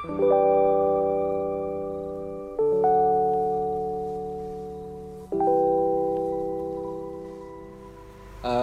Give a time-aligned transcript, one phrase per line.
[0.00, 0.08] Eh,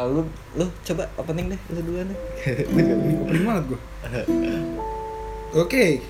[0.10, 0.26] lu
[0.58, 2.18] lu coba opening deh lu duluan deh
[3.22, 3.82] Opening banget gue.
[5.62, 6.02] Oke,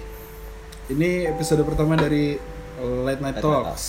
[0.96, 2.40] ini episode pertama dari
[2.80, 3.84] Late Night Late Night Talks.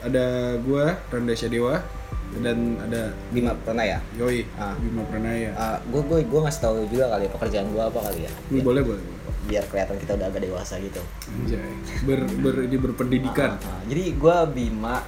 [0.00, 0.26] Ada
[0.56, 1.80] gue Randa Syadewa
[2.36, 4.72] dan ada Bima pernah ya Yoi Ah.
[4.74, 5.50] Bima Pranaya.
[5.82, 8.82] gue gue gue ngasih tahu juga kali ya pekerjaan gue apa kali ya Ini boleh
[8.82, 9.04] boleh.
[9.42, 11.74] biar kelihatan kita udah agak dewasa gitu Anjay.
[12.02, 13.58] Ber, ber ini berpendidikan.
[13.58, 15.02] Ah, jadi gue Bima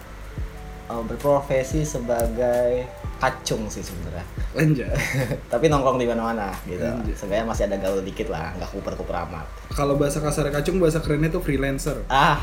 [0.84, 2.90] eh, berprofesi sebagai
[3.22, 4.26] kacung sih sebenarnya.
[5.54, 6.82] Tapi nongkrong di mana-mana gitu.
[7.14, 9.46] Sebenarnya masih ada gaul dikit lah nggak kuper kuper amat.
[9.70, 12.02] Kalau bahasa kasar kacung, bahasa kerennya tuh freelancer.
[12.10, 12.42] ah.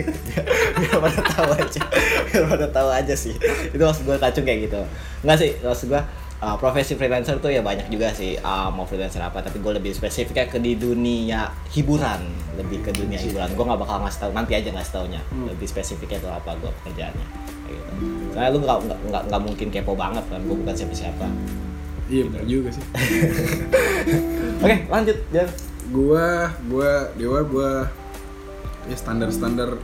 [0.80, 1.82] Biar pada tahu aja.
[2.32, 3.36] Biar pada tahu aja sih.
[3.68, 4.80] Itu maksud gue kacung kayak gitu.
[5.20, 6.02] Nggak sih maksud gue
[6.46, 9.90] uh, profesi freelancer tuh ya banyak juga sih uh, mau freelancer apa tapi gue lebih
[9.90, 12.22] spesifiknya ke di dunia hiburan
[12.54, 13.50] lebih ke dunia hiburan.
[13.52, 15.50] Gue nggak bakal ngasih tahu nanti aja ngasih taunya Hmm.
[15.50, 17.26] lebih spesifiknya tuh apa gue pekerjaannya
[17.66, 17.92] kayak gitu.
[18.30, 21.26] Soalnya lu nggak nggak- nggak mungkin kepo banget kan gue bukan siapa siapa
[22.06, 22.84] Iya benar juga sih.
[24.62, 25.48] oke lanjut Jan.
[25.86, 27.70] Gua, gua Dewa, gua
[28.86, 29.78] ya standar standar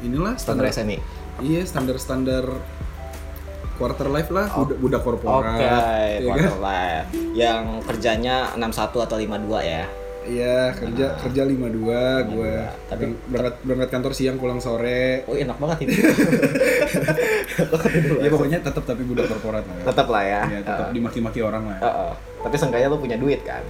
[0.00, 0.96] inilah standar SNI
[1.40, 2.44] Iya standar standar
[3.82, 4.62] quarter life lah, Oh.
[4.62, 5.82] budak budak korporat, Oke, ya kan?
[6.24, 7.06] quarter life.
[7.34, 9.84] Yang kerjanya 61 atau 52 ya.
[10.22, 15.26] Iya kerja kerja lima dua, gua Tapi- Berang- berangkat berangkat kantor siang pulang sore.
[15.26, 15.94] Oh, enak banget ini.
[18.22, 19.82] Ya pokoknya tetap tapi budak korporat lah.
[19.84, 20.42] Tetap lah ya.
[20.48, 21.78] Ya, tetap Uh, dimaki-maki orang lah.
[21.80, 22.12] uh, uh.
[22.40, 23.66] Tapi seenggaknya lu punya duit kan.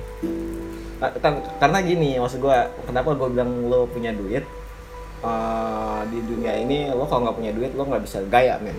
[1.00, 4.44] Nah, kan- Karena gini, maksud gua, kenapa gua bilang lu punya duit?
[5.22, 8.74] Eh, di dunia ini lo kalau nggak punya duit lo nggak bisa gaya men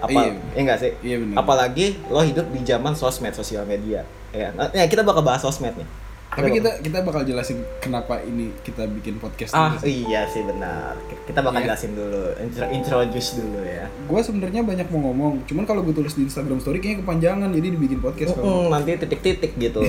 [0.00, 0.32] apa Iya.
[0.50, 1.36] iya nggak sih Iya benar.
[1.38, 5.74] apalagi lo hidup di zaman sosmed sosial media ya nah, ya, kita bakal bahas sosmed
[5.74, 5.88] nih
[6.30, 10.94] Tapi kita kita bakal jelasin kenapa ini kita bikin podcast Ah dulu iya sih benar.
[11.26, 11.66] Kita bakal Iya.
[11.68, 13.90] jelasin dulu, intro, introduce dulu ya.
[14.06, 17.66] Gue sebenarnya banyak mau ngomong, cuman kalau gue tulis di Instagram Story kayaknya kepanjangan, jadi
[17.70, 18.62] dibikin podcast kalau.
[18.62, 19.80] Mm, nanti titik-titik gitu.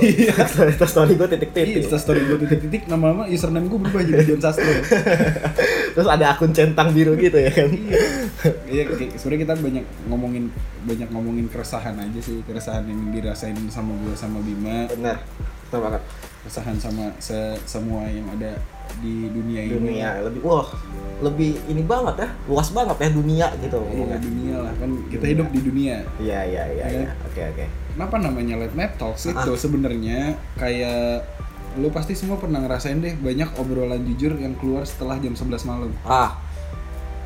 [0.43, 1.75] story story gue Iya, titik-titik.
[1.81, 4.65] Insta story gue titik-titik nama-nama username gue berubah jadi Dian Sastro.
[5.93, 7.69] Terus ada akun centang biru gitu ya kan.
[8.65, 10.49] Iya, kayak- sebenarnya kita banyak ngomongin
[10.81, 15.21] banyak ngomongin keresahan aja sih, keresahan yang dirasain sama gue sama Bima, Benar.
[15.71, 16.03] Benar banget.
[16.41, 18.57] keresahan sama se- semua yang ada
[18.97, 19.71] di dunia, ini.
[19.71, 20.65] Dunia lebih wah,
[21.21, 22.29] lebih ini banget ya.
[22.45, 26.01] Luas banget ya dunia gitu Iya, dunia lah kan kita hidup di dunia.
[26.17, 26.99] Iya iya iya Iya.
[26.99, 27.11] iya.
[27.23, 27.65] Oke oke.
[27.93, 29.37] Kenapa namanya late night talks Ah.
[29.37, 31.23] itu sebenarnya kayak
[31.77, 35.93] lu pasti semua pernah ngerasain deh banyak obrolan jujur yang keluar setelah jam 11 malam.
[36.03, 36.35] Ah.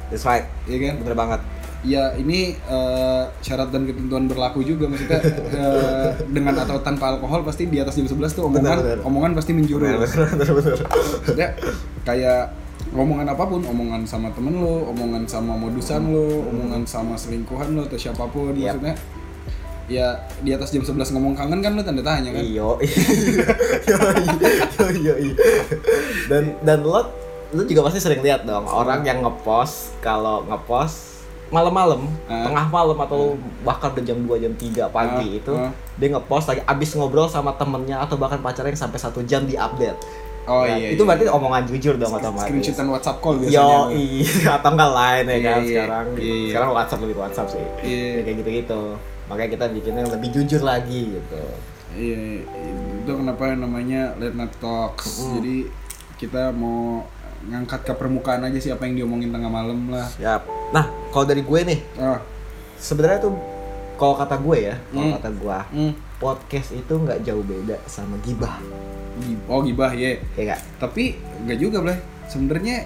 [0.07, 0.45] That's right.
[0.65, 0.95] Iya kan?
[1.01, 1.41] Bener banget.
[1.85, 5.21] Ya ini eh, syarat dan ketentuan berlaku juga maksudnya
[5.61, 8.99] eh, dengan atau tanpa alkohol pasti di atas jam 11 tuh omongan Benar, benar.
[9.05, 9.93] omongan pasti menjurus.
[9.93, 10.77] Bener bener bener.
[11.21, 11.49] Maksudnya
[12.01, 12.41] kayak
[12.95, 17.85] omongan apa pun, omongan sama temen lo, omongan sama modusan lo, omongan sama selingkuhan lo
[17.85, 18.81] atau siapa pun Yap.
[18.81, 18.95] maksudnya
[19.85, 22.41] ya di atas jam 11 ngomong kangen kan lo tanda tanya kan?
[22.41, 23.45] Iyo, iyo,
[23.85, 25.35] iyo, iyo, iyo.
[26.25, 27.13] Dan dan lo
[27.53, 31.14] lo juga pasti sering lihat dong orang yang ngepost kalau ngepost
[31.47, 32.43] malam-malam, Ah.
[32.43, 35.71] tengah malam atau bahkan udah jam 2 jam 3 pagi Ah, itu ah.
[35.95, 39.53] dia ngepost lagi abis ngobrol sama temennya atau bahkan pacarnya yang sampai satu jam di
[39.53, 39.97] update.
[40.45, 40.93] Oh Nah, iya.
[40.93, 41.07] itu iya.
[41.09, 42.45] berarti omongan jujur dong otomatis.
[42.45, 43.57] Screenshotan WhatsApp call biasanya.
[43.57, 45.69] Yo, iya, atau enggak lain ya Iya, kan iya.
[45.69, 46.05] sekarang.
[46.13, 46.49] Iya, iya.
[46.53, 47.65] Sekarang WhatsApp lebih WhatsApp sih.
[47.81, 48.05] Iya.
[48.05, 48.81] Ya, kayak gitu-gitu.
[49.25, 51.41] Makanya kita bikinnya lebih jujur lagi gitu.
[51.95, 52.45] Iya,
[53.01, 55.23] itu kenapa namanya late night talks.
[55.23, 55.31] Mm.
[55.39, 55.55] Jadi
[56.15, 57.01] kita mau
[57.45, 60.05] ngangkat ke permukaan aja sih apa yang diomongin tengah malam lah.
[60.09, 60.45] Siap.
[60.71, 62.19] Nah, kalau dari gue nih, Ah,
[62.75, 63.33] sebenarnya tuh
[63.95, 65.15] kalau kata gue ya, kalau Hmm.
[65.15, 65.93] kata gue, hmm.
[66.15, 68.57] podcast itu nggak jauh beda sama gibah,
[69.17, 70.15] Gi- Oh gibah ya.
[70.33, 70.61] ya nggak?
[70.77, 71.99] Tapi nggak juga boleh.
[72.25, 72.83] Sebenarnya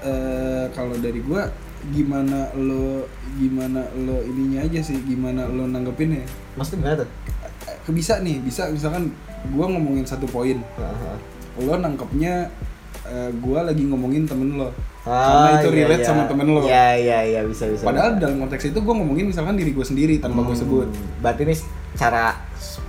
[0.00, 1.48] eh kalau dari gua
[1.86, 3.04] gimana lo
[3.36, 6.24] gimana lo ininya aja sih gimana lo nanggepinnya
[6.54, 7.10] Maksudnya gimana tuh?
[7.88, 9.12] Bisa nih bisa misalkan
[9.50, 11.16] gua ngomongin satu poin Heeh.
[11.58, 12.48] lo nangkepnya
[13.06, 14.70] eh, gua lagi ngomongin temen lo
[15.04, 15.12] Ah,
[15.44, 16.08] karena itu iya, relate iya.
[16.08, 17.84] sama temen lo Iya iya iya bisa bisa.
[17.84, 18.22] padahal bisa.
[18.22, 20.88] dalam konteks itu gua ngomongin misalkan diri gue sendiri tanpa gue Hmm, sebut
[21.20, 21.54] Berarti ini
[21.94, 22.32] cara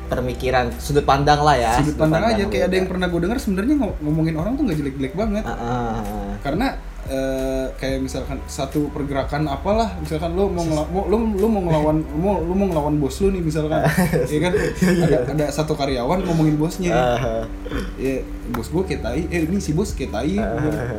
[0.06, 1.76] pemikiran sudut pandang lah ya.
[1.76, 2.80] sudut pandang aja lu kayak ada ya.
[2.80, 5.60] yang pernah gue dengar sebenarnya ngo- ngomongin orang tuh nggak jelek-jelek banget ah,
[6.00, 6.34] ah.
[6.40, 11.62] karena eh, kayak misalkan satu pergerakan apalah misalkan lu mau ngela- mau- lu lu mau
[11.64, 13.82] ngelawan mau lu mau ngelawan bos lu nih misalkan.
[14.34, 14.52] Ya kan?
[15.00, 16.92] Ada ada satu karyawan ngomongin bosnya.
[17.16, 17.46] Ah,
[17.96, 20.38] ya bos gua kayak tai eh ini si bos kayak tai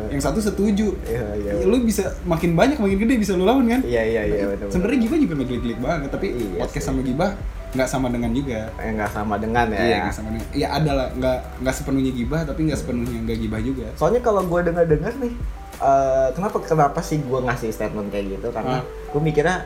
[0.08, 0.94] yang satu setuju.
[1.02, 1.52] Iya iya.
[1.54, 3.80] Ya, lu bisa makin banyak makin gede bisa lu lawan kan?
[3.80, 4.66] Iya iya iya benar.
[4.66, 7.30] sebenarnya Gibah juga nggak jelek-jelek banget tapi Iya podcast sama Gibah
[7.68, 8.72] nggak sama dengan juga.
[8.78, 9.78] Eh, nggak sama dengan ya.
[9.78, 13.38] iya nggak sama dengan ya ada lah nggak nggak sepenuhnya gibah tapi nggak sepenuhnya nggak
[13.38, 13.86] gibah juga.
[13.94, 15.34] Soalnya kalau gue dengar-dengar nih,
[15.78, 18.48] eh, kenapa kenapa sih gue ngasih statement kayak gitu?
[18.48, 18.82] Karena Ah.
[18.84, 19.64] gue mikirnya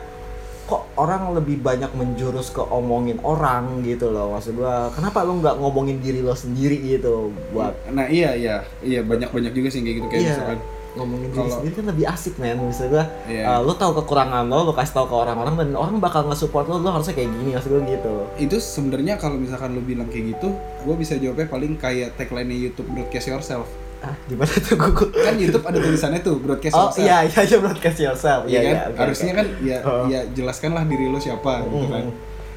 [0.63, 4.31] kok orang lebih banyak menjurus ke omongin orang gitu loh.
[4.31, 9.01] Maksud gue, kenapa lo nggak ngomongin diri lo sendiri gitu buat nah iya iya iya
[9.01, 10.31] banyak banyak juga sih kayak gitu kayak Iya.
[10.31, 10.59] misalkan
[10.91, 13.43] ngomongin diri Kalau- sendiri kan lebih asik men maksud gue Iya.
[13.45, 16.79] eh, lo tahu kekurangan lo lo kasih tahu ke orang-orang dan orang bakal nge-support lo
[16.79, 20.55] lo harusnya kayak gini maksud gue gitu itu sebenarnya kalau misalkan lu bilang kayak gitu
[20.55, 23.67] gue bisa jawabnya paling kayak tagline YouTube broadcast yourself
[24.01, 27.57] ah gimana tuh gue kan YouTube ada tulisannya tuh broadcast oh yourself iya iya iya
[27.57, 28.75] broadcast yourself Iya iya kan?
[28.89, 29.37] iya Harusnya oke.
[29.37, 30.05] kan ya Oh.
[30.09, 32.05] ya jelaskanlah diri lo siapa gitu kan.
[32.05, 32.13] Mhm.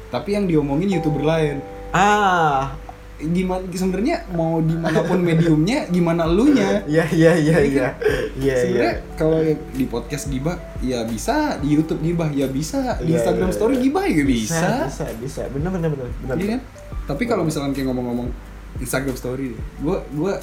[0.07, 1.61] Tapi yang diomongin YouTuber lain.
[1.91, 2.73] ah
[3.15, 6.83] Gimana sebenarnya mau di mana pun mediumnya, gimana elunya?
[6.83, 7.87] iya iya iya iya
[8.35, 9.39] iya Sebenarnya iya kalau
[9.71, 13.75] di podcast gibah ya bisa, di YouTube gibah ya bisa, di Iya, Instagram iya, story
[13.77, 13.83] iya.
[13.83, 14.67] gibah ya bisa.
[14.83, 16.61] bisa bisa bener bener bener Iya kan?
[17.05, 18.27] Tapi kalau misalkan kayak ngomong-ngomong
[18.75, 20.33] Instagram story, gue gua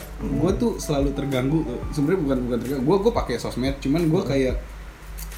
[0.40, 1.61] gua tuh selalu terganggu.
[1.93, 2.82] Sebenarnya bukan bukan terganggu.
[2.82, 4.55] Gue gue pakai sosmed, cuman gue kayak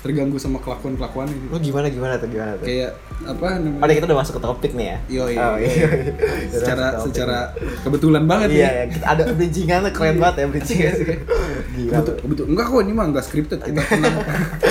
[0.04, 1.48] terganggu sama kelakuan kelakuan gitu.
[1.48, 2.92] lo gimana gimana tuh gimana tuh Kayak
[3.24, 3.80] apa namanya?
[3.80, 4.98] Pada kita udah masuk ke topik nih ya.
[5.08, 5.64] Yo, iya, Oh, iya.
[5.72, 5.88] iya.
[6.52, 7.38] secara secara
[7.80, 8.48] kebetulan banget.
[8.52, 8.84] Iya, ya.
[8.92, 11.16] Kita ada bridgingannya keren banget ya bridgingannya.
[11.72, 11.92] Gila.
[12.04, 12.44] Betul, betul.
[12.52, 14.14] Enggak kok ini mah enggak scripted kita tenang.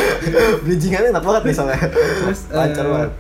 [0.70, 1.82] bridgingannya enak banget nih soalnya.
[1.90, 3.12] Terus Lancar eh, banget.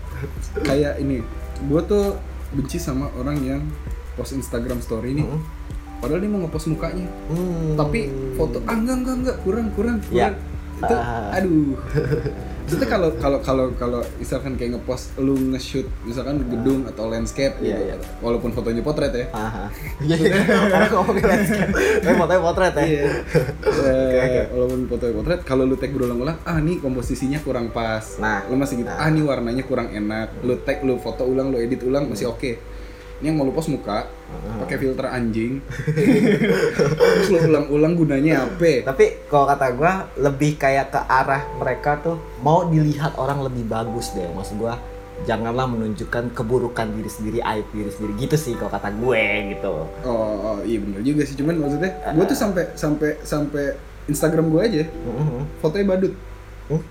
[0.62, 1.18] kayak ini,
[1.66, 2.06] gue tuh
[2.54, 3.62] benci sama orang yang
[4.14, 5.26] post Instagram story nih.
[5.26, 5.42] Hmm.
[5.98, 7.74] Padahal dia mau ngepost mukanya, Hmm.
[7.74, 10.30] tapi foto ah enggak enggak enggak kurang kurang Ya.
[10.30, 10.36] kurang.
[10.76, 11.32] Itu Ah.
[11.34, 11.80] aduh.
[12.64, 17.76] Maksudnya kalau kalau kalau kalau misalkan kayak ngepost lu nge-shoot misalkan gedung atau landscape Iya,
[17.76, 17.96] gitu, iya.
[18.20, 19.28] walaupun fotonya potret ya.
[19.30, 19.68] Aha.
[20.00, 20.32] Iya, iya.
[20.90, 21.72] Ngomongin landscape.
[22.00, 22.84] Tapi fotonya potret ya.
[22.84, 23.04] Iya.
[23.84, 28.16] Eh, walaupun foto potret, kalau lu tag berulang-ulang, ah nih komposisinya kurang pas.
[28.16, 28.48] Nah.
[28.48, 28.88] lu masih gitu.
[28.88, 28.96] Nah.
[28.98, 30.32] Ah nih warnanya kurang enak.
[30.40, 32.34] Lu tag, lu foto ulang, lu edit ulang masih Hmm.
[32.34, 32.52] oke.
[33.24, 34.04] Ini yang mau lu post muka,
[34.60, 35.64] pakai filter anjing.
[37.16, 38.84] Terus lu ulang-ulang gunanya apa?
[38.84, 44.12] Tapi kalau kata gua lebih kayak ke arah mereka tuh mau dilihat orang lebih bagus
[44.12, 44.28] deh.
[44.28, 44.76] Maksud gua
[45.24, 49.24] janganlah menunjukkan keburukan diri sendiri, aib diri sendiri gitu sih kalau kata gue
[49.56, 49.72] gitu.
[50.04, 51.40] Oh, oh, iya bener juga sih.
[51.40, 53.72] Cuman maksudnya, gua tuh sampai sampai sampai
[54.12, 55.64] Instagram gua aja Mhm.
[55.64, 56.12] fotonya badut.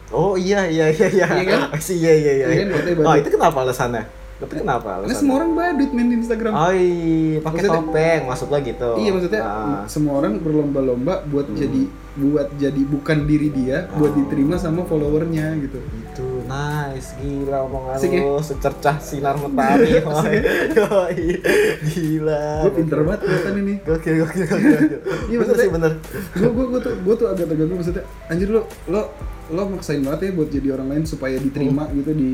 [0.09, 1.27] Oh iya iya iya iya.
[1.29, 1.61] Iya kan?
[2.01, 2.47] Iya iya iya.
[2.49, 4.22] Iya kan, fotonya oh itu kenapa alasannya?
[4.43, 6.53] Tapi kenapa Karena semua orang badut main di Instagram.
[6.53, 8.91] Oh iya, pakai topeng maksud lo gitu.
[8.97, 9.83] Iya maksudnya Ah.
[9.87, 14.17] semua orang berlomba-lomba buat jadi buat jadi bukan diri dia, buat Oh.
[14.19, 15.81] diterima sama followernya gitu.
[15.81, 18.21] Itu nice, gila omongan Asik ya?
[18.21, 19.97] lo secercah sinar matahari.
[20.77, 21.41] Yoi,
[21.83, 22.45] gila.
[22.63, 23.75] Gue pinter banget kelihatan ini.
[23.81, 24.73] Gokil, gokil, gokil.
[24.75, 25.01] gokil.
[25.31, 25.93] Iya, maksudnya- sih bener.
[26.35, 28.05] Gue gue gue tuh gue tuh agak terganggu maksudnya.
[28.27, 29.03] Anjir lo lo
[29.49, 31.97] lo maksain banget ya buat jadi orang lain supaya diterima Hmm.
[31.97, 32.31] gitu di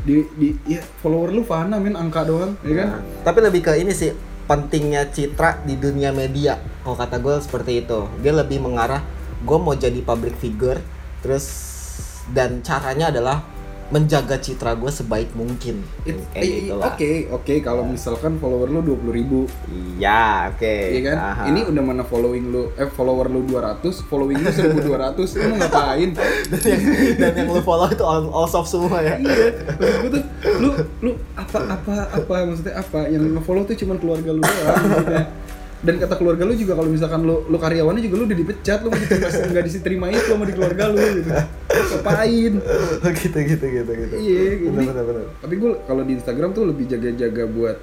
[0.00, 2.88] di di ya follower lu fana men angka doang ya kan.
[2.96, 4.16] Nah, tapi lebih ke ini sih
[4.48, 6.58] pentingnya citra di dunia media.
[6.82, 8.08] Kalau kata gue seperti itu.
[8.24, 9.04] Dia lebih mengarah
[9.40, 10.80] gue mau jadi public figure,
[11.24, 11.46] terus
[12.34, 13.40] dan caranya adalah
[13.90, 15.82] menjaga citra gue sebaik mungkin.
[16.02, 19.40] It- Kayak eh, gitu Oke oke kalau misalkan follower lu 20.000 ribu
[19.98, 20.74] Iya, oke.
[20.90, 21.16] Iya kan?
[21.18, 21.44] Aha.
[21.46, 24.86] Ini udah mana following lu eh follower lu 200, following lu 1200.
[25.36, 26.10] Lu mau ngapain?
[26.50, 26.82] dan yang,
[27.18, 29.18] dan yang lu follow itu all, all soft semua ya.
[29.18, 30.22] iya maksud gue tuh
[30.56, 30.68] lu
[31.00, 35.26] lu apa apa apa maksudnya apa yang ngefollow tuh cuma keluarga lu doang
[35.80, 38.88] dan kata keluarga lu juga kalau misalkan lu lu karyawannya juga lu udah dipecat lu
[39.50, 41.30] nggak diterima itu sama di keluarga lu gitu
[41.90, 42.52] ngapain
[43.20, 44.14] gitu gitu gitu gitu.
[44.14, 45.24] iya Bener bener bener.
[45.38, 47.76] tapi gue kalau di Instagram tuh lebih jaga-jaga buat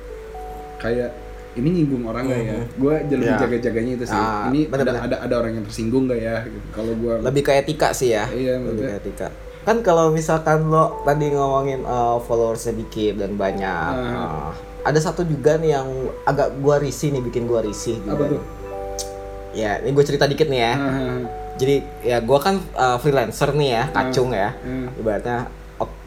[0.78, 1.10] kayak
[1.54, 2.66] ini nyinggung orang nggak ya Mhm.
[2.78, 3.38] gue lebih Ya.
[3.40, 5.02] jaga-jaganya itu sih Ah, ini ada, bener-bener.
[5.04, 8.30] ada ada orang yang tersinggung nggak ya gitu kalau gue Lebih ke etika sih ya.
[8.30, 9.28] Iya, lebih ke etika.
[9.66, 14.48] Kan kalau misalkan lo tadi ngomongin uh, followers sedikit dan banyak, Ah.
[14.48, 14.52] uh,
[14.88, 15.88] ada satu juga nih yang
[16.24, 18.00] agak gua risih nih bikin gua risih.
[18.02, 18.28] apa juga.
[18.32, 18.42] tuh
[19.54, 20.74] Ya, ini gue cerita dikit nih ya.
[20.76, 21.18] Ah,
[21.56, 24.54] Jadi ya gua kan uh, freelancer nih ya, kacung ya.
[24.54, 24.88] ah.
[24.94, 25.50] Ibaratnya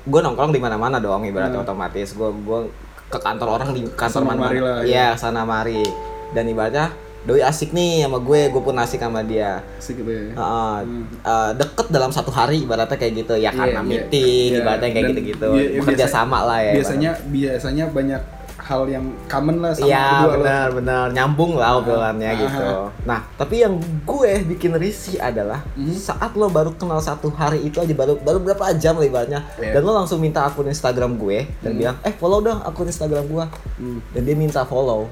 [0.01, 1.67] gue nongkrong di mana-mana dong ibaratnya Hmm.
[1.67, 2.65] otomatis gue gua
[3.07, 4.87] ke kantor orang di kantor Sana mari lah, mana-mana.
[4.87, 5.83] Iya, sana mari.
[6.31, 6.87] Dan ibaratnya
[7.21, 9.61] doi asik nih sama gue, gue pun asik sama dia.
[9.77, 11.05] asik gitu ya Heeh, Hmm.
[11.21, 13.91] eh, deket dalam satu hari ibaratnya kayak gitu ya karena iya.
[14.07, 18.23] meeting Iya, ibaratnya kayak gitu-gitu iya, iya, bekerja biasa- sama lah ya biasanya biasanya banyak
[18.71, 20.33] hal yang common lah sama Iya kedua lo.
[20.39, 22.39] benar benar nyambung lah obrolannya Ah.
[22.39, 22.67] gitu.
[23.03, 25.91] Nah tapi yang gue bikin risih adalah Mhm.
[25.93, 29.75] saat lo baru kenal satu hari itu aja baru baru berapa jam lah ibaratnya Iya.
[29.75, 31.79] dan lo langsung minta akun Instagram gue dan Mhm.
[31.81, 33.45] bilang eh follow dong akun Instagram gue
[33.77, 33.99] Hmm.
[34.09, 35.11] dan dia minta follow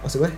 [0.00, 0.32] maksud gue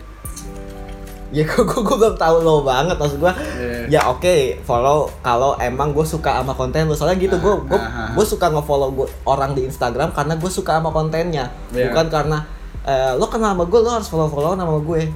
[1.37, 3.81] ya gue gue, gue belum tahu lo banget maksud gue Iya.
[3.89, 7.81] ya oke follow kalau emang gue suka sama konten lu soalnya gitu gue gue
[8.13, 11.89] gue suka ngefollow gua, orang di Instagram karena gue suka sama kontennya Iya.
[11.89, 12.39] bukan karena
[12.83, 15.09] eh, lo kenal sama gue lo harus follow follow sama gue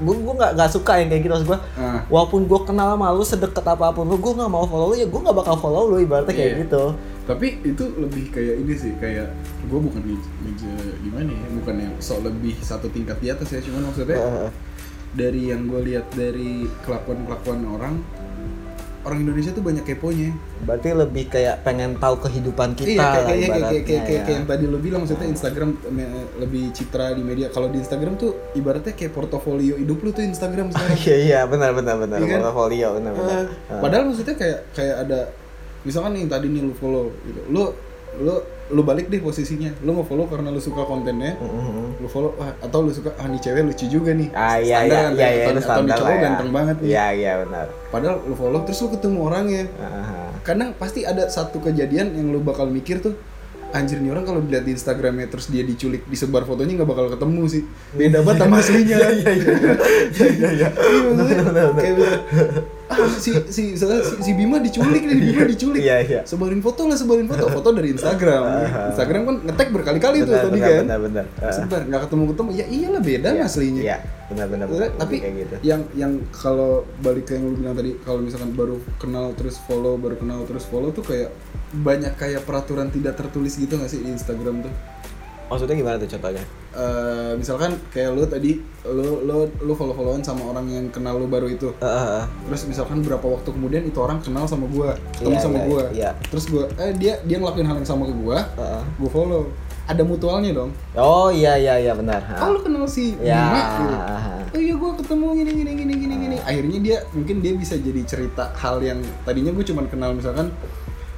[0.00, 2.00] gue gue nggak nggak suka yang kayak gitu maksud gue Ah.
[2.08, 5.04] walaupun gue kenal sama lu sedekat apa pun lu gue nggak mau follow lu ya
[5.04, 6.60] gue nggak bakal follow lu ibaratnya kayak Iya.
[6.64, 6.84] gitu
[7.22, 9.28] tapi itu lebih kayak ini sih kayak
[9.62, 13.86] gue bukan ngeja- gimana ya bukan yang sok lebih satu tingkat di atas ya cuman
[13.86, 14.50] maksudnya Heeh.
[15.10, 17.94] Dari yang gue lihat dari kelakuan kelakuan orang
[19.00, 20.30] orang Indonesia tuh banyak keponya.
[20.68, 24.22] Berarti lebih kayak pengen tahu kehidupan kita iya kayak lah kayak kayak kayak, kayak, kayak,
[24.28, 24.32] ya.
[24.36, 25.70] yang tadi lo bilang maksudnya Instagram
[26.36, 27.46] lebih citra di media.
[27.48, 31.00] Kalau di Instagram tuh ibaratnya kayak portofolio hidup lu tuh Instagram sekarang.
[31.00, 32.18] Iya iya benar benar benar.
[32.20, 32.40] Iya kan?
[32.44, 33.44] portfolio benar benar.
[33.48, 35.20] Eh, padahal maksudnya kayak kayak ada
[35.80, 37.40] misalkan yang tadi nih lu follow gitu.
[37.48, 37.72] Lu
[38.20, 38.36] lu
[38.70, 39.72] lu balik deh posisinya.
[39.82, 41.34] Lu nge follow karena lu suka kontennya.
[41.40, 41.98] Mhm.
[41.98, 44.28] lu follow wah, atau lu suka ah nih cewek lucu juga nih.
[44.30, 46.20] Ah iya Standar iya kan, iya iya atau, nih standar cowok ya.
[46.22, 46.88] ganteng banget nih.
[46.92, 47.66] Iya iya benar.
[47.90, 49.64] Padahal lu follow terus lu ketemu orangnya.
[49.80, 50.18] Aha.
[50.40, 53.12] karena pasti ada satu kejadian yang lu bakal mikir tuh
[53.70, 57.42] anjir nih orang kalau dilihat di Instagramnya terus dia diculik disebar fotonya nggak bakal ketemu
[57.46, 57.62] sih.
[57.92, 58.96] Beda banget sama aslinya.
[58.96, 60.68] iya iya iya iya iya
[61.76, 62.12] kayak bisa
[62.90, 63.84] ah si si, si,
[64.20, 65.80] si Bima diculik nih Bima diculik.
[65.80, 66.20] Iya, iya.
[66.26, 67.46] sebarin foto lah sebarin foto.
[67.46, 68.42] Foto dari Instagram.
[68.90, 70.82] Instagram kan ngetek berkali-kali tuh tadi benar kan.
[70.84, 71.24] benar benar.
[71.38, 71.54] Ah.
[71.54, 72.50] sebar nggak ketemu ketemu.
[72.50, 73.82] Ya iyalah beda Iya, aslinya.
[73.82, 73.96] iya.
[74.26, 74.90] Benar benar benar.
[74.98, 75.54] Tapi kayak gitu.
[75.62, 79.94] yang yang kalau balik ke yang lu bilang tadi kalau misalkan baru kenal terus follow
[79.94, 81.30] baru kenal terus follow tuh kayak
[81.70, 84.72] banyak kayak peraturan tidak tertulis gitu nggak sih di Instagram tuh
[85.50, 86.44] maksudnya gimana tuh contohnya?
[86.70, 91.26] Eh, misalkan kayak lu tadi lu lu lu follow followan sama orang yang kenal lu
[91.26, 91.74] baru itu.
[91.78, 92.24] Ah, ah, ah.
[92.46, 95.82] terus misalkan berapa waktu kemudian itu orang kenal sama gua ketemu Iya, sama iya, gua.
[95.90, 96.10] iya.
[96.30, 98.82] terus gua eh dia dia ngelakuin hal yang sama ke gua Ah, ah.
[98.96, 99.44] gua follow.
[99.84, 100.70] Ada mutualnya dong.
[100.94, 102.22] Oh iya iya iya benar.
[102.38, 103.94] Oh lu kenal si ya Bima gitu.
[104.54, 106.36] oh iya gue ketemu gini gini gini gini gini.
[106.40, 110.54] Akhirnya dia mungkin dia bisa jadi cerita hal yang tadinya gue cuman kenal misalkan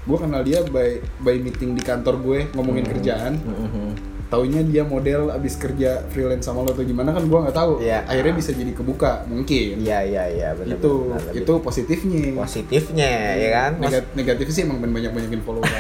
[0.03, 0.89] gue kenal dia by
[1.21, 3.37] by meeting di kantor gue ngomongin kerjaan.
[3.37, 4.12] Mhm.
[4.33, 7.73] Taunya dia model abis kerja freelance sama lo atau gimana kan gue nggak tahu.
[7.79, 8.01] Iya.
[8.03, 9.77] akhirnya bisa jadi kebuka mungkin.
[9.79, 11.37] Iya iya iya benar itu benar.
[11.37, 12.33] itu positifnya.
[12.35, 13.71] Positifnya ya kan?
[13.77, 15.69] Mas- Negat- negatifnya sih emang banyak banyakin follower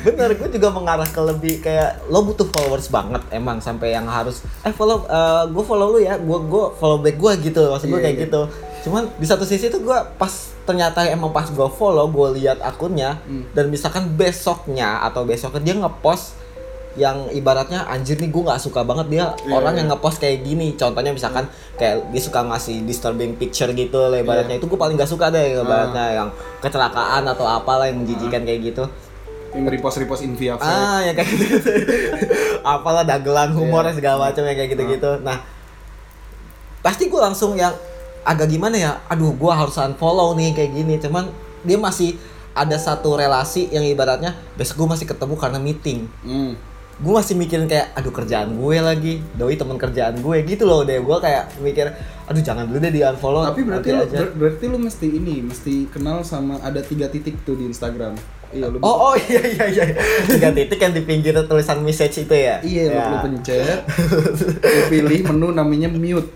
[0.00, 4.40] bener gue juga mengarah ke lebih kayak lo butuh followers banget emang sampai yang harus
[4.62, 5.04] eh follow
[5.46, 8.24] gue follow lu ya gue gue follow back gue gitu maksud gue Iya, kayak iya.
[8.24, 8.40] gitu.
[8.80, 10.32] Cuman di satu sisi tuh gue pas
[10.70, 13.42] ternyata emang pas gue follow gue lihat akunnya Hmm.
[13.50, 16.38] dan misalkan besoknya atau besoknya dia ngepost
[16.92, 19.80] yang ibaratnya anjir nih gue nggak suka banget dia Iya, orang iya.
[19.80, 24.54] yang ngepost kayak gini contohnya misalkan kayak dia suka ngasih disturbing picture gitu lah ibaratnya
[24.54, 24.60] Iya.
[24.60, 25.62] itu gue paling gak suka deh Ah.
[25.62, 28.84] ibaratnya yang kecelakaan atau apalah yang menjijikan kayak gitu
[29.50, 31.70] yang repost repost in via ah yang kayak gitu gitu
[32.74, 33.94] apalah dagelan humor Iya.
[33.94, 35.38] segala macam yang kayak gitu gitu nah
[36.80, 37.74] pasti gue langsung yang
[38.22, 41.28] agak gimana ya aduh gue harus unfollow nih kayak gini cuman
[41.60, 42.16] dia masih
[42.50, 46.52] ada satu relasi yang ibaratnya besok gue masih ketemu karena meeting Hmm.
[46.96, 50.98] gue masih mikirin kayak aduh kerjaan gue lagi doi teman kerjaan gue gitu loh deh
[50.98, 51.88] gue kayak mikir
[52.26, 54.18] aduh jangan dulu deh di unfollow Tapi berarti aja.
[54.20, 58.14] ber- berarti lu mesti ini, mesti kenal sama ada tiga titik tuh di Instagram.
[58.50, 58.78] Iya lu.
[58.80, 59.84] Oh oh iya iya iya
[60.26, 63.04] tiga titik yang di pinggir tulisan message itu ya Iya, Ya.
[63.06, 63.78] lu pencet,
[64.58, 66.26] lu pilih menu namanya mute.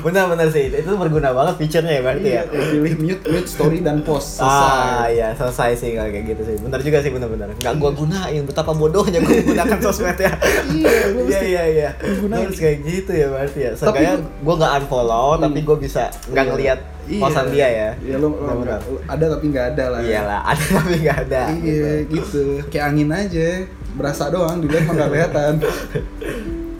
[0.00, 3.46] benar benar sih itu berguna banget feature-nya ya berarti ya Iya, lu pilih mute, mute
[3.46, 4.38] story dan post.
[4.38, 5.08] ah Selesai.
[5.12, 8.42] iya selesai sih kalau kayak gitu sih benar juga sih benar benar nggak gua gunain
[8.42, 10.32] betapa bodohnya gua menggunakan sosmed ya
[10.66, 10.92] Iya,
[11.22, 12.50] iya iya iya gunain.
[12.50, 16.74] Kayak gitu ya berarti ya seenggaknya lu- gua nggak unfollow tapi gua bisa nggak Iya.
[17.06, 17.20] Iya.
[17.20, 20.00] posan dia ya Iya, lu, lu lu ada tapi nggak ada lah.
[20.00, 22.44] iyalah ada tapi nggak ada Iya, gitu.
[22.66, 23.48] Kayak angin aja.
[23.92, 25.52] Berasa doang, dilihat mah nggak kelihatan.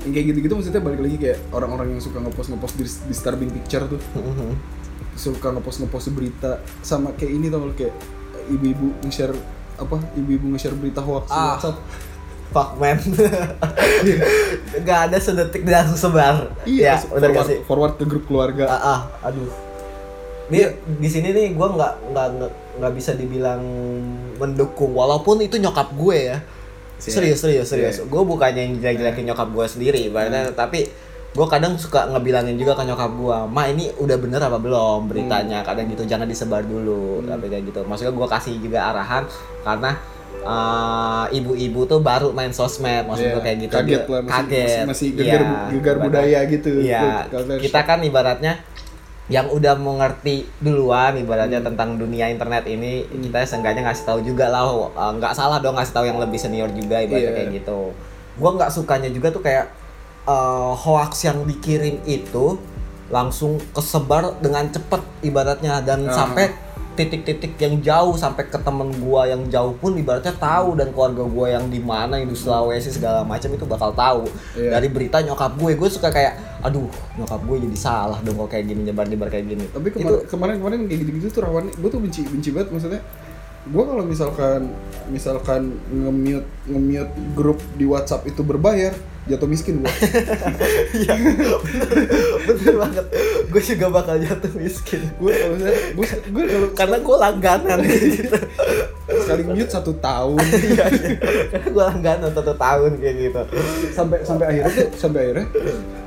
[0.00, 3.84] yang kayak gitu-gitu maksudnya balik lagi kayak orang-orang yang suka ngepost ngepost di disturbing picture
[3.86, 4.52] tuh Mhm.
[5.14, 6.50] suka ngepost ngepost berita
[6.80, 7.94] sama kayak ini tau kayak
[8.46, 9.32] ibu-ibu nge-share
[9.74, 11.54] apa ibu-ibu nge-share berita hoax di Ah.
[11.54, 11.76] WhatsApp
[12.50, 12.98] fuck man
[14.82, 18.78] nggak ada sedetik langsung sebar ya pas udah forward, kasih forward ke grup keluarga ah,
[18.84, 19.48] ah aduh
[20.46, 20.60] ini
[20.96, 22.26] di sini nih gue nggak nggak
[22.76, 23.62] nggak- bisa dibilang
[24.34, 26.38] mendukung walaupun itu nyokap gue ya.
[26.96, 27.96] Si- serius serius serius.
[27.96, 28.04] Iya.
[28.04, 30.86] gue bukannya yang jelek-jelekin nyokap gue sendiri ibaratnya tapi
[31.30, 35.62] gue kadang suka ngebilangin juga ke nyokap gue ma ini udah bener apa belum beritanya?
[35.62, 37.82] Kadang gitu jangan disebar dulu tapi kayak gitu.
[37.82, 39.24] Maksudnya gue kasih juga arahan
[39.62, 39.90] karena
[40.36, 43.74] eh, ibu-ibu tuh baru main sosmed maksud Iya, gue kayak gitu.
[43.74, 44.60] Kaget Dia- lah, masih- kaget.
[44.60, 46.70] masih- masih gegar Iya, bu- gegar budaya gitu.
[46.78, 47.02] iya.
[47.24, 48.52] Culture kita kan ibaratnya
[49.26, 51.68] yang udah mengerti duluan ibaratnya Hmm.
[51.72, 55.92] tentang dunia internet ini kita seenggaknya ngasih tahu juga lah uh, nggak salah dong ngasih
[55.92, 57.36] tahu yang lebih senior juga ibaratnya Iya.
[57.38, 57.80] kayak gitu
[58.36, 59.72] gua nggak sukanya juga tuh kayak
[60.24, 62.60] uh, hoax yang dikirim itu
[63.06, 66.12] langsung kesebar dengan cepet ibaratnya dan Ah.
[66.14, 66.52] sampai
[66.94, 71.46] titik-titik yang jauh sampai ke temen gua yang jauh pun ibaratnya tahu dan keluarga gua
[71.50, 74.26] yang di mana yang di Sulawesi segala macam itu bakal tahu.
[74.54, 74.78] Iya.
[74.78, 76.86] dari berita nyokap gue gue suka kayak aduh
[77.18, 79.64] nyokap gue jadi salah dong kalau kayak gini nyebar-nyebar kayak gini.
[79.68, 83.02] Tapi itu kemarin kemarin kayak gitu-gitu tuh rawan gue tuh benci benci banget maksudnya.
[83.64, 84.60] Gue kalau misalkan
[85.08, 88.92] misalkan nge-mute nge-mute grup di WhatsApp itu berbayar
[89.24, 89.88] jatuh miskin gue
[91.00, 91.14] Iya,
[92.44, 93.04] bener banget.
[93.48, 95.00] Gue juga bakal jatuh miskin.
[95.16, 95.56] gue kalau
[95.96, 98.36] gue gue kalau Karena gue langganan gitu.
[99.24, 100.38] sekali mute satu tahun
[100.68, 101.16] Iya, iya.
[101.48, 103.40] Karena gue langganan satu tahun kayak gitu.
[103.92, 105.46] sampai sampai akhirnya tuh sampai akhirnya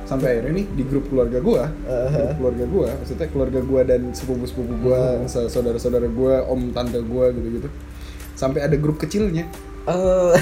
[0.08, 4.44] sampai akhirnya nih di grup keluarga gua grup keluarga gua maksudnya keluarga gua dan sepupu
[4.48, 7.68] sepupu gua saudara saudara gua om tante gua gitu gitu
[8.32, 9.44] sampai ada grup kecilnya
[9.88, 10.36] Oh,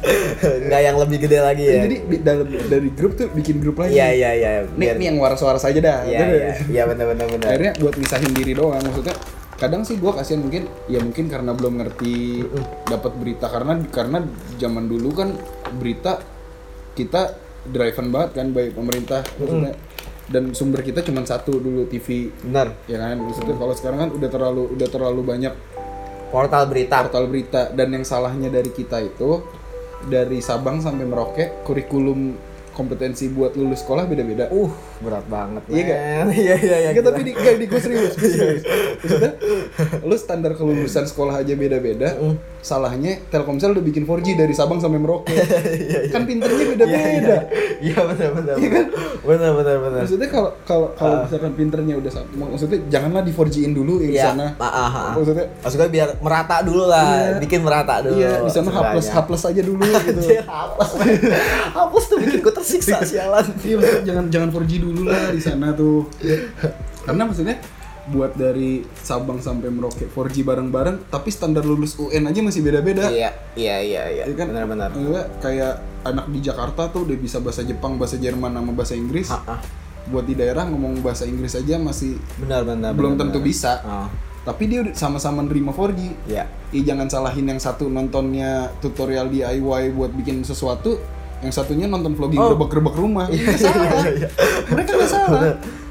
[0.70, 1.82] nggak yang lebih gede lagi ya?
[1.82, 3.98] jadi di dalam dari grup tuh bikin grup lagi.
[3.98, 4.50] Iya iya iya.
[4.70, 6.54] nih nih yang waras-waras aja dah Iya iya.
[6.70, 7.46] Iya benar benar benar.
[7.50, 8.78] akhirnya buat misahin diri doang.
[8.78, 9.18] Maksudnya
[9.58, 12.46] kadang sih gua kasihan mungkin ya mungkin karena belum ngerti
[12.86, 13.50] dapat berita.
[13.50, 14.18] Karena karena
[14.62, 15.34] zaman dulu kan
[15.74, 16.22] berita
[16.94, 17.34] kita
[17.66, 19.74] driven banget kan baik pemerintah maksudnya.
[20.24, 22.72] Dan sumber kita cuma satu dulu TV Benar.
[22.88, 23.20] ya kan?
[23.20, 25.52] Maksudnya kalau sekarang kan udah terlalu udah terlalu banyak
[26.34, 27.06] Portal berita.
[27.06, 27.70] portal berita.
[27.70, 29.38] Dan yang salahnya dari kita itu
[30.10, 32.34] dari Sabang sampai Merauke kurikulum
[32.74, 34.50] kompetensi buat lulus sekolah beda-beda.
[34.50, 35.62] Uh, berat banget.
[35.66, 36.26] Iya men.
[36.36, 36.90] Iya iya iya.
[36.96, 38.62] Tapi di, enggak, di gue serius, gue serius.
[38.98, 39.32] Maksudnya,
[40.00, 42.14] lu standar kelulusan sekolah aja beda-beda.
[42.60, 45.34] Salahnya Telkomsel udah bikin 4G dari Sabang sampai Merauke.
[46.14, 47.36] kan pinternya beda-beda.
[47.78, 48.54] Iya benar benar.
[48.56, 48.86] Iya kan?
[49.20, 50.00] Benar benar benar.
[50.00, 54.16] Maksudnya kalau kalau kalau misalkan pinternya udah sama, maksudnya janganlah di 4G-in dulu yang di
[54.16, 54.26] Iya.
[54.30, 54.46] sana.
[54.56, 55.10] Ah, ah, ah.
[55.12, 57.36] Maksudnya Maksud gue biar merata dulu lah, Iya.
[57.38, 58.16] bikin merata dulu.
[58.16, 59.22] iya di sana H plus H seenggaknya.
[59.28, 60.20] plus aja dulu gitu.
[60.44, 60.88] Hapus.
[61.74, 63.44] hapus tuh bikin gue tersiksa sialan.
[63.60, 66.04] Iya maksudnya jangan jangan 4G dulu lah di sana tuh.
[67.02, 67.56] Karena maksudnya
[68.04, 73.08] buat dari Sabang sampai Merauke 4G bareng-bareng tapi standar lulus UN aja masih beda-beda.
[73.08, 74.24] Iya, iya, iya, iya.
[74.28, 74.52] Iya kan?
[74.52, 74.92] Benar-benar.
[75.40, 79.32] Kayak anak di Jakarta tuh udah bisa bahasa Jepang, bahasa Jerman, sama bahasa Inggris.
[79.32, 79.60] Ah, ah.
[80.04, 82.92] Buat di daerah ngomong bahasa Inggris aja masih Benar, benar.
[82.92, 83.48] belum benar, tentu benar.
[83.48, 83.72] bisa.
[83.80, 84.08] Oh,
[84.44, 86.28] Tapi dia sama-sama nerima 4G.
[86.28, 86.44] iya.
[86.76, 91.00] Ih, jangan salahin yang satu nontonnya tutorial DIY buat bikin sesuatu,
[91.44, 92.50] yang satunya nonton vlogging Oh.
[92.50, 93.28] gerbek-gerbek rumah.
[93.28, 94.02] Nggak salah.
[94.66, 95.40] Mereka nggak salah.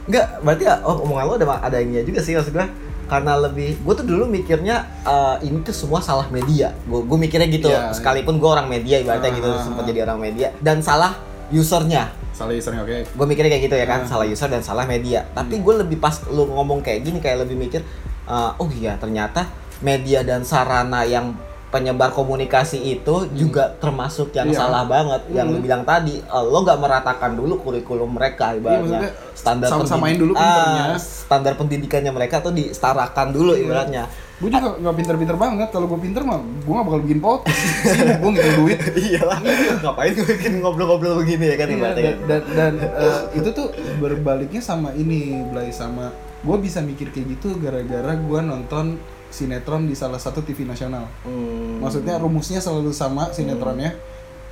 [0.04, 2.68] Enggak, berarti ya, oh omongan lo ada ada ininya juga sih maksud gue
[3.04, 7.46] karena lebih gue tuh dulu mikirnya eh, ini tuh semua salah media gue gue mikirnya
[7.48, 9.60] gitu Iya, sekalipun gue orang media ibaratnya gitu Ah.
[9.60, 11.14] sempat jadi orang media dan salah
[11.50, 12.98] usernya Salah usernya oke.
[13.06, 14.10] gue mikirnya kayak gitu ya kan Ah.
[14.10, 17.56] salah user dan salah media tapi gue lebih pas lu ngomong kayak gini kayak lebih
[17.60, 17.84] mikir
[18.26, 19.46] eh, oh iya ternyata
[19.80, 21.36] media dan sarana yang
[21.74, 24.62] penyebar komunikasi itu juga termasuk yang Iya.
[24.62, 25.66] salah banget yang lu Hmm.
[25.66, 30.86] bilang tadi eh, lo nggak meratakan dulu kurikulum mereka ibaratnya maksudnya standar sama-samain dulu pinternya.
[30.86, 33.64] Ah, standar pendidikannya mereka tuh disetarakan dulu Iya.
[33.64, 35.70] ibaratnya Gue juga nggak pinter-pinter banget.
[35.72, 37.64] Kalau gue pinter mah, gue nggak bakal bikin podcast.
[37.86, 38.80] Sibuk gue ngitung duit.
[38.94, 39.40] iyalah
[39.80, 43.72] ngapain gue bikin ngobrol-ngobrol begini ya kan Iya, ibaratnya dan dan, dan, eh, itu tuh
[43.98, 46.12] berbaliknya sama ini Blay sama
[46.44, 49.00] gue bisa mikir kayak gitu gara-gara gue nonton
[49.34, 51.10] sinetron di salah satu TV nasional.
[51.26, 51.82] Hmm.
[51.82, 53.98] maksudnya rumusnya selalu sama sinetronnya.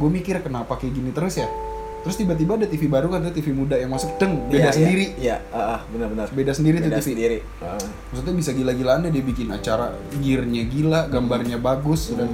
[0.01, 1.45] Gue mikir kenapa kayak gini terus ya?
[2.01, 5.05] Terus tiba-tiba ada TV baru kan ada TV muda yang masuk deng Iya, beda sendiri.
[5.21, 6.33] Iya ah, ah, benar-benar.
[6.33, 7.37] Beda sendiri beda tuh TV sendiri.
[7.61, 7.77] Ah.
[8.09, 12.29] maksudnya bisa gila-gilaan deh dia bikin acara gearnya gila gambarnya bagus dan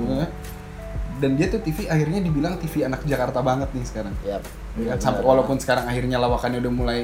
[1.17, 4.15] dan dia tuh TV akhirnya dibilang TV anak Jakarta banget nih sekarang.
[4.23, 4.43] Yap.
[4.79, 6.99] Ya, sampai walaupun sekarang akhirnya lawakannya udah mulai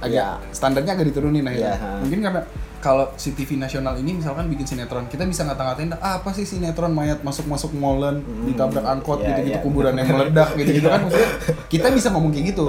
[0.00, 0.50] agak Iya.
[0.50, 1.76] standarnya agak diturunin akhirnya.
[1.76, 1.90] Iya, ha.
[2.02, 2.40] Mungkin karena
[2.84, 6.92] kalau si TV nasional ini misalkan bikin sinetron, kita bisa ngata-ngatain ah, apa sih sinetron
[6.92, 9.64] mayat masuk-masuk molen, ditabrak angkot Iya, gitu-gitu iya.
[9.64, 11.30] kuburan yang meledak gitu-gitu kan maksudnya
[11.72, 12.68] kita bisa ngomong kayak gitu.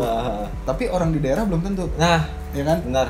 [0.63, 2.23] Tapi orang di daerah belum tentu, Nah,
[2.55, 2.79] ya kan?
[2.87, 3.07] benar.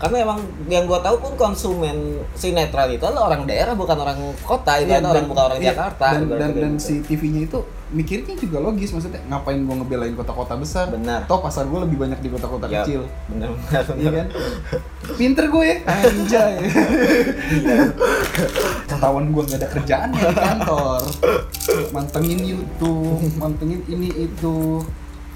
[0.00, 4.82] Karena emang yang gua tahu pun konsumen sinetron itu adalah orang daerah bukan orang kota,
[4.82, 6.06] itu Iya, orang bukan orang iya, Jakarta.
[6.18, 6.82] Dan, dan, dan gitu.
[6.82, 10.88] si TV-nya itu mikirnya juga logis maksudnya ngapain gua ngebelain kota-kota besar?
[10.90, 11.26] Benar.
[11.26, 13.02] Toh pasar gua lebih banyak di kota-kota Yap, kecil.
[13.26, 14.26] Benar, benar, Iya kan?
[15.18, 16.54] Pinter gue ya, anjay.
[18.86, 21.00] Ketahuan gue gak ada kerjaan ya di kantor.
[21.90, 24.82] Mantengin YouTube, mantengin ini itu.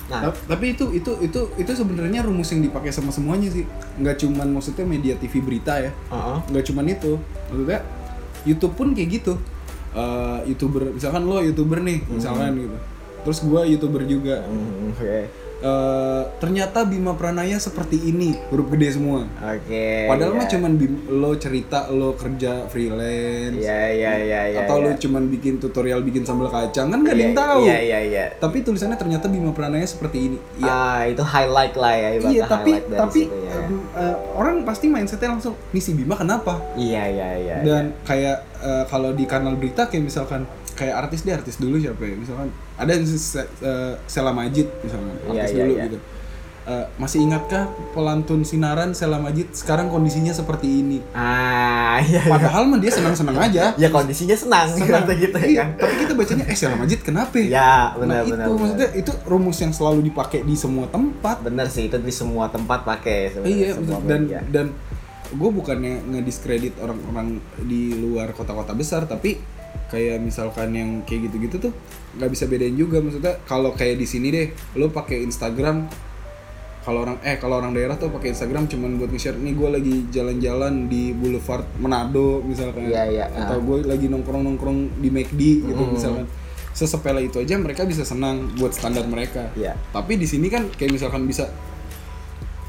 [0.05, 3.64] Nah, Tap- Tapi itu itu itu itu sebenarnya rumus yang dipakai sama semuanya sih.
[3.97, 5.90] Nggak cuman maksudnya media TV berita ya.
[6.12, 6.45] uh-uh.
[6.53, 7.12] Nggak cuman itu.
[7.49, 7.81] Maksudnya
[8.45, 9.40] YouTube pun kayak gitu.
[9.94, 12.76] Eh, youtuber misalkan lo youtuber nih misalkan gitu.
[13.24, 14.42] Terus gue youtuber juga.
[14.42, 15.30] Hmm, Oke.
[15.64, 20.05] Eh, ternyata Bima Pranaya seperti ini huruf gede semua Oke.
[20.05, 20.38] padahal iya.
[20.38, 24.59] mah cuman bim- lo cerita lo kerja freelance Iya iya iya iya.
[24.61, 24.85] atau iya.
[24.85, 28.00] lo cuman bikin tutorial bikin sambal kacang kan gak ada Iya, yang tahu Iya iya
[28.05, 28.24] iya.
[28.37, 32.72] tapi tulisannya ternyata Bima Pranaya seperti ini ya Ah, itu highlight lah ya, iya tapi
[32.85, 33.57] tapi situ ya.
[33.96, 37.57] eh, orang pasti mindsetnya langsung nih si Bima kenapa Iya iya iya.
[37.64, 42.02] dan kayak eh, kalau di kanal berita kayak misalkan kayak artis deh artis dulu siapa
[42.02, 45.84] ya misalkan ada yang eh, Sela Majid misalkan Iya, artis iya, dulu iya.
[45.87, 45.98] gitu
[46.64, 52.24] Eh, masih ingatkah pelantun sinaran Sela Majid sekarang kondisinya seperti ini Ah, iya.
[52.24, 52.32] iya.
[52.32, 55.04] padahal mah dia senang-senang aja Ya kondisinya senang, Senang.
[55.12, 55.68] gitu Iya, kan.
[55.76, 58.46] tapi kita bacanya eh Sela Majid kenapa Ya, nah benar itu benar.
[58.48, 58.56] benar.
[58.56, 62.80] maksudnya itu rumus yang selalu dipakai di semua tempat bener sih itu di semua tempat
[62.82, 64.40] pakai iya semua dan media.
[64.48, 64.66] dan
[65.30, 69.37] gue bukannya ngediskredit orang-orang di luar kota-kota besar tapi
[69.88, 71.73] kayak misalkan yang kayak gitu-gitu tuh
[72.14, 75.87] nggak bisa bedain juga maksudnya kalau kayak di sini deh lo pakai Instagram
[76.85, 79.94] kalau orang eh kalau orang daerah tuh pakai Instagram cuman buat nge-share nih gue lagi
[80.12, 83.64] jalan-jalan di Boulevard Manado misalkan Iya, iya, atau ah.
[83.64, 85.92] gue lagi nongkrong-nongkrong di McD gitu Hmm.
[85.97, 86.25] misalkan
[86.75, 89.79] sesepele itu aja mereka bisa senang buat standar mereka Iya.
[89.94, 91.49] tapi di sini kan kayak misalkan bisa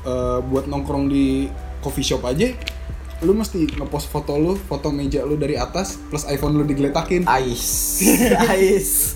[0.06, 1.50] eh, buat nongkrong di
[1.82, 2.54] coffee shop aja
[3.24, 7.64] lu mesti ngepost foto lu foto meja lu dari atas plus iPhone lu digeletakin Ais,
[8.52, 9.16] ais.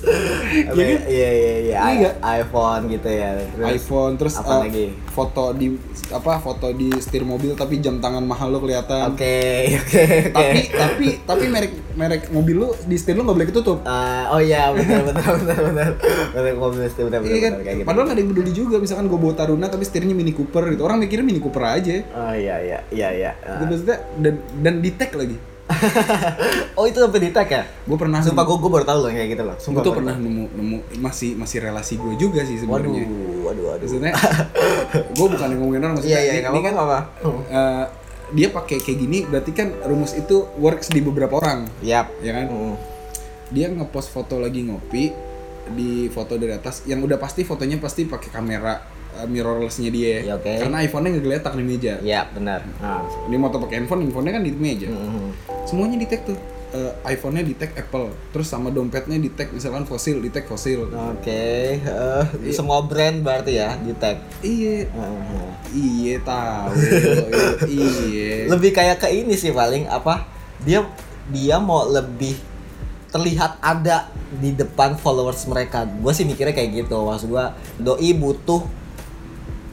[0.71, 0.71] Iya ya?
[0.71, 0.99] kan?
[1.11, 1.77] Iya iya iya.
[1.91, 3.29] Iya iPhone gitu ya.
[3.35, 4.85] Terus, iPhone terus apa eh, lagi?
[5.19, 5.67] Foto di
[6.09, 9.35] apa foto di setir mobil tapi jam tangan mahal lu kelihatan Oke
[9.81, 10.31] oke oke.
[10.31, 14.39] tapi tapi tapi merek merek mobil lu di setir lu nggak boleh ketutup Ah, oh
[14.39, 15.91] iya benar benar benar benar.
[16.31, 17.29] Benar mobil itu benar benar.
[17.29, 17.83] iya kan benar, gitu.
[17.83, 20.81] padahal nggak ada yang peduli juga misalkan gue bawa Taruna tapi setirnya Mini Cooper gitu
[20.81, 23.31] orang mikirnya Mini Cooper aja Oh iya iya iya iya.
[23.59, 25.35] Maksudnya dan dan di tag lagi
[26.77, 27.63] oh itu sampai di tag ya?
[27.65, 29.53] gue pernah Sumpah gue gue baru tahu loh kayak gitu loh.
[29.53, 32.69] gue Sumpah tuh baru pernah nemu nemu masih masih relasi gue juga sih tahu.
[32.69, 33.07] Waduh sebenarnya
[33.39, 33.81] waduh waduh.
[33.81, 34.13] maksudnya
[35.17, 36.99] gue bukan yang ngomongin orang maksudnya Iya iya ini, ini kan apa-apa.
[37.49, 37.85] eh,
[38.29, 42.13] dia pakai kayak gini berarti kan rumus itu works di beberapa orang Yap.
[42.19, 42.75] ya kan Mm.
[43.49, 45.09] dia ngepost foto lagi ngopi
[45.69, 48.77] di foto dari atas yang udah pasti fotonya pasti pakai kamera
[49.11, 50.49] eh, mirrorlessnya dia Ya, oke.
[50.59, 52.61] karena iPhone-nya ngegeletak di meja Iya benar.
[52.77, 53.01] Ah.
[53.25, 55.29] dia mau pakai handphone handphonenya kan di meja Mm.
[55.63, 59.83] semuanya di tag tuh Eh, iPhone-nya di tag Apple terus sama dompetnya di tag misalkan
[59.83, 64.21] fosil di tag fosil Oke, eh, semua brand berarti ya di tag.
[64.39, 65.49] iya Mhm.
[65.73, 66.69] iya tahu
[67.67, 70.29] iya Lebih kayak ke ini sih paling apa?
[70.61, 70.85] Dia
[71.27, 72.37] dia mau lebih
[73.09, 75.89] terlihat ada di depan followers mereka.
[75.89, 77.01] Gue sih mikirnya kayak gitu.
[77.01, 77.45] Maksud gue
[77.79, 78.61] doi butuh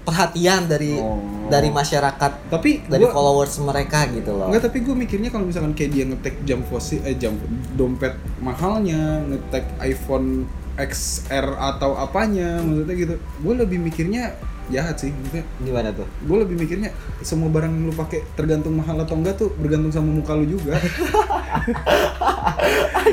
[0.07, 1.19] perhatian dari Oh.
[1.47, 4.47] dari masyarakat tapi dari gua- followers mereka gitu loh.
[4.47, 7.35] Enggak, tapi gue mikirnya kalau misalkan kayak dia ngetek jam fosil, eh jam
[7.75, 13.15] dompet mahalnya, ngetek iPhone XR atau apanya, maksudnya gitu.
[13.41, 14.37] Gue lebih mikirnya
[14.69, 15.45] jahat sih, maksudnya.
[15.63, 16.07] Gimana tuh?
[16.25, 16.91] Gue lebih mikirnya
[17.23, 20.77] semua barang yang lu pakai tergantung mahal atau enggak tuh bergantung sama muka lu juga.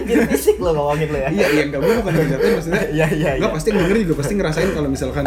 [0.04, 1.30] Jadi fisik lo ngomongin lo ya.
[1.30, 2.84] iya, iya enggak gue bukan ngejatin maksudnya.
[2.94, 3.58] Iya iya Enggak iya.
[3.58, 5.24] pasti denger juga pasti ngerasain kalau misalkan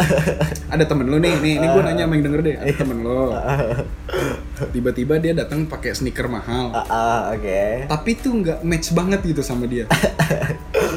[0.71, 3.35] ada temen lu nih, nih, ini gue nanya sama yang denger deh, ada temen lo.
[4.75, 6.73] Tiba-tiba dia datang pakai sneaker mahal.
[6.73, 7.89] Ah, ah, oke.
[7.91, 9.85] tapi tuh nggak match banget gitu sama dia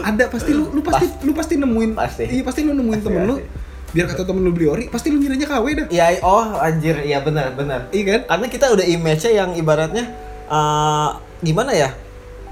[0.03, 2.25] ada pasti lu lu pasti lu pasti nemuin Pasti.
[2.29, 3.58] iya pasti lu nemuin Pasti, temen lu pasti.
[3.89, 7.19] Biar kata temen lu beli ori pasti lu ngiranya KW dah Iya, oh anjir, iya
[7.19, 7.89] benar benar.
[7.89, 10.05] iya kan Karena kita udah image-nya yang ibaratnya
[10.45, 11.09] eh,
[11.41, 11.89] gimana ya?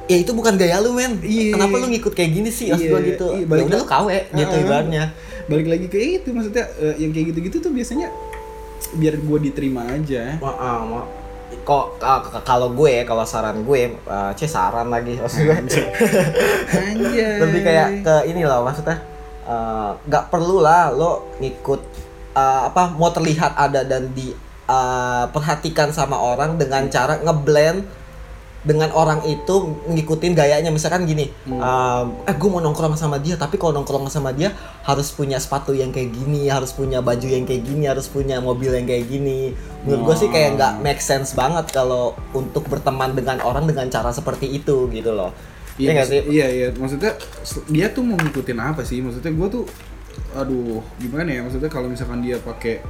[0.06, 1.20] Ya itu bukan gaya lu men.
[1.20, 1.52] Iya.
[1.54, 2.70] Kenapa lu ngikut kayak gini sih?
[2.70, 3.26] Maksud Iya, gua gitu.
[3.30, 5.04] iya, ya balik udah lu KW gitu Ah, ibaratnya.
[5.46, 8.08] balik lagi ke itu maksudnya eh, yang kayak gitu-gitu tuh biasanya
[8.94, 11.08] biar gua diterima aja Ma- ah, ma-
[11.60, 15.84] kok k- kalau gue kalau saran gue eh, c saran lagi maksud gue Anjay.
[17.42, 19.00] lebih kayak ke ini loh maksudnya
[19.48, 21.82] eh, nggak perlu lah lo ngikut
[22.36, 24.36] eh, apa mau terlihat ada dan di
[24.68, 27.88] eh, perhatikan sama orang dengan cara ngeblend
[28.68, 30.68] dengan orang itu ngikutin gayanya.
[30.68, 34.52] Misalkan gini eh, eh gue mau nongkrong sama dia tapi kalau nongkrong sama dia
[34.84, 38.76] harus punya sepatu yang kayak gini harus punya baju yang kayak gini harus punya mobil
[38.76, 39.56] yang kayak gini.
[39.88, 44.12] Menurut gue sih kayak nggak make sense banget kalau untuk berteman dengan orang dengan cara
[44.12, 45.32] seperti itu gitu loh
[45.78, 46.22] Iya, Iya nggak sih?
[46.28, 46.68] iya, iya.
[46.74, 47.12] Maksudnya
[47.68, 48.98] dia tuh mau ngikutin apa sih?
[48.98, 49.64] Maksudnya gua tuh,
[50.34, 51.42] aduh, gimana ya?
[51.42, 52.82] Maksudnya kalau misalkan dia pakai,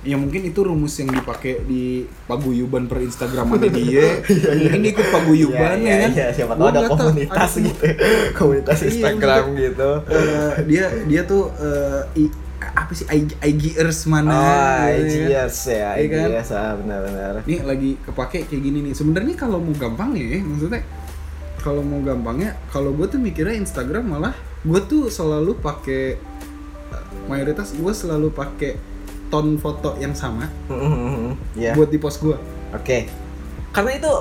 [0.00, 4.20] ya mungkin itu rumus yang dipakai di paguyuban per Instagraman dia.
[4.60, 6.10] mungkin dia ikut paguyuban Iya, ya kan?
[6.12, 7.84] iya, siapa tahu ada komunitas Ada- gitu
[8.38, 13.98] komunitas Iya, Instagram maksudnya, gitu eh, dia dia tuh eh, i- apa sih IG, IGers
[14.04, 14.32] mana?
[14.32, 16.28] oh gitu ya ya Iya kan?
[16.32, 18.92] IGS ah benar-benar Nih lagi kepake kayak gini nih.
[18.92, 20.80] Sebenarnya kalau mau gampang ya, maksudnya
[21.64, 26.20] kalau mau gampangnya kalau gue tuh mikirnya Instagram malah gue tuh selalu pakai
[26.90, 28.76] eh, mayoritas gue selalu pakai
[29.26, 30.44] tone foto yang sama
[31.54, 31.72] Iya.
[31.72, 32.36] buat di post gue
[32.70, 33.08] Oke.
[33.70, 34.12] Karena itu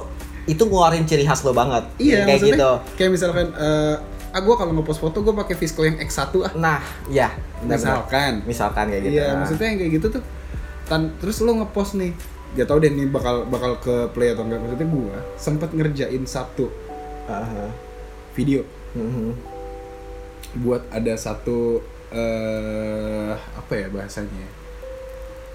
[0.46, 1.84] itu ngeluarin ciri khas lo banget.
[1.98, 2.72] iya kayak maksudnya gitu.
[2.96, 3.96] kayak misalkan eh
[4.30, 7.30] ah gue kalau ngepost foto gue pakai Visco yang X1 ah Nah, ya,
[7.60, 7.70] benar-benar.
[7.70, 9.14] misalkan Misalkan kayak gitu.
[9.14, 9.36] Iya, Nah.
[9.40, 10.24] maksudnya yang kayak gitu tuh
[10.84, 12.12] tan terus lo ngepost nih.
[12.54, 14.60] Gak tau deh nih bakal bakal ke play atau enggak.
[14.60, 16.70] Maksudnya gua sempet ngerjain satu
[17.30, 17.66] Aha.
[18.34, 19.34] video Mhm.
[20.62, 21.82] buat ada satu
[22.14, 24.30] eh apa ya bahasanya?
[24.38, 24.52] ya?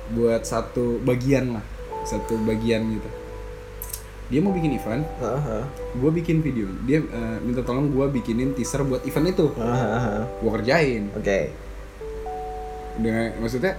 [0.08, 1.64] Buat satu bagian lah,
[2.02, 3.10] satu bagian gitu.
[4.28, 5.64] Dia mau bikin event, Aha.
[5.96, 6.68] gua bikin video.
[6.84, 9.46] Dia eh, minta tolong gua bikinin teaser buat event itu.
[9.56, 10.26] Aha.
[10.42, 11.12] Gua kerjain.
[11.14, 11.52] Oke.
[12.98, 13.78] dengan maksudnya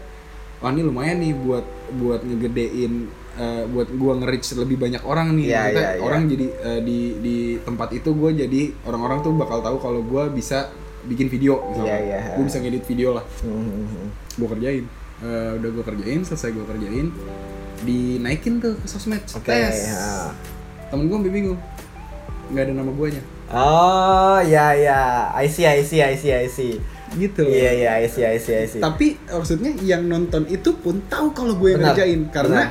[0.64, 1.68] wah ini lumayan nih buat
[2.00, 6.02] buat ngegedein eh, buat gua nge-reach lebih banyak orang nih Iya, maksudnya iya, iya.
[6.02, 10.28] orang jadi eh, di di tempat itu gua jadi orang-orang tuh bakal tahu kalau gua
[10.28, 12.34] bisa bikin video misalnya Iya, iya.
[12.34, 14.08] gua bisa ngedit video lah Mhm.
[14.38, 14.86] gua kerjain
[15.20, 17.12] Eh, udah gua kerjain selesai gua kerjain
[17.80, 19.46] dinaikin tuh ke sosmed Oke.
[19.46, 20.32] tes ya.
[20.88, 21.60] temen gua sampai bingung
[22.50, 25.34] nggak ada nama guanya Oh, ya ya.
[25.34, 26.78] I see, I see, I see, I see.
[27.18, 28.78] gitu Iya, iya, I see, I see, I see.
[28.78, 32.62] Tapi maksudnya yang nonton itu pun tahu kalau gue yang Benar, ngerjain karena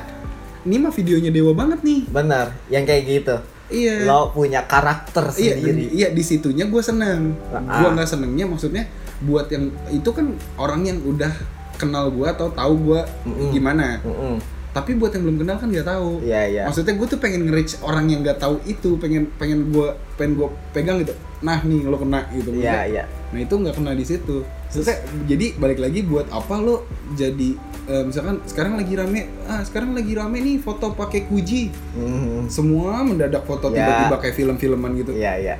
[0.68, 2.04] ini mah videonya dewa banget nih.
[2.06, 3.36] Benar, yang kayak gitu.
[3.68, 4.04] Iya.
[4.04, 5.92] Lo punya karakter Iya, sendiri.
[5.92, 7.32] iya di situnya gue seneng.
[7.48, 7.80] Ah.
[7.80, 8.84] Gue nggak senengnya maksudnya
[9.20, 11.32] buat yang itu kan orang yang udah
[11.76, 13.50] kenal gue atau tahu gue Mm-mm.
[13.50, 14.00] gimana.
[14.00, 14.40] Mm-mm.
[14.68, 16.20] Tapi buat yang belum kenal kan nggak tahu.
[16.24, 16.62] Iya, iya.
[16.64, 20.48] Maksudnya gue tuh pengen nge-reach orang yang nggak tahu itu, pengen pengen gue pengen gue
[20.72, 21.12] pegang gitu.
[21.40, 22.52] Nah nih lo kena gitu.
[22.52, 23.04] Iya, Maksudnya, iya.
[23.32, 24.36] Nah itu nggak kena di situ.
[24.68, 29.90] Maksudnya, jadi balik lagi buat apa lo jadi eh, misalkan sekarang lagi rame ah sekarang
[29.90, 32.46] lagi rame nih foto pakai kuji Mhm.
[32.46, 33.80] semua mendadak foto Ya.
[33.80, 35.56] tiba-tiba kayak film-filman gitu Iya, iya.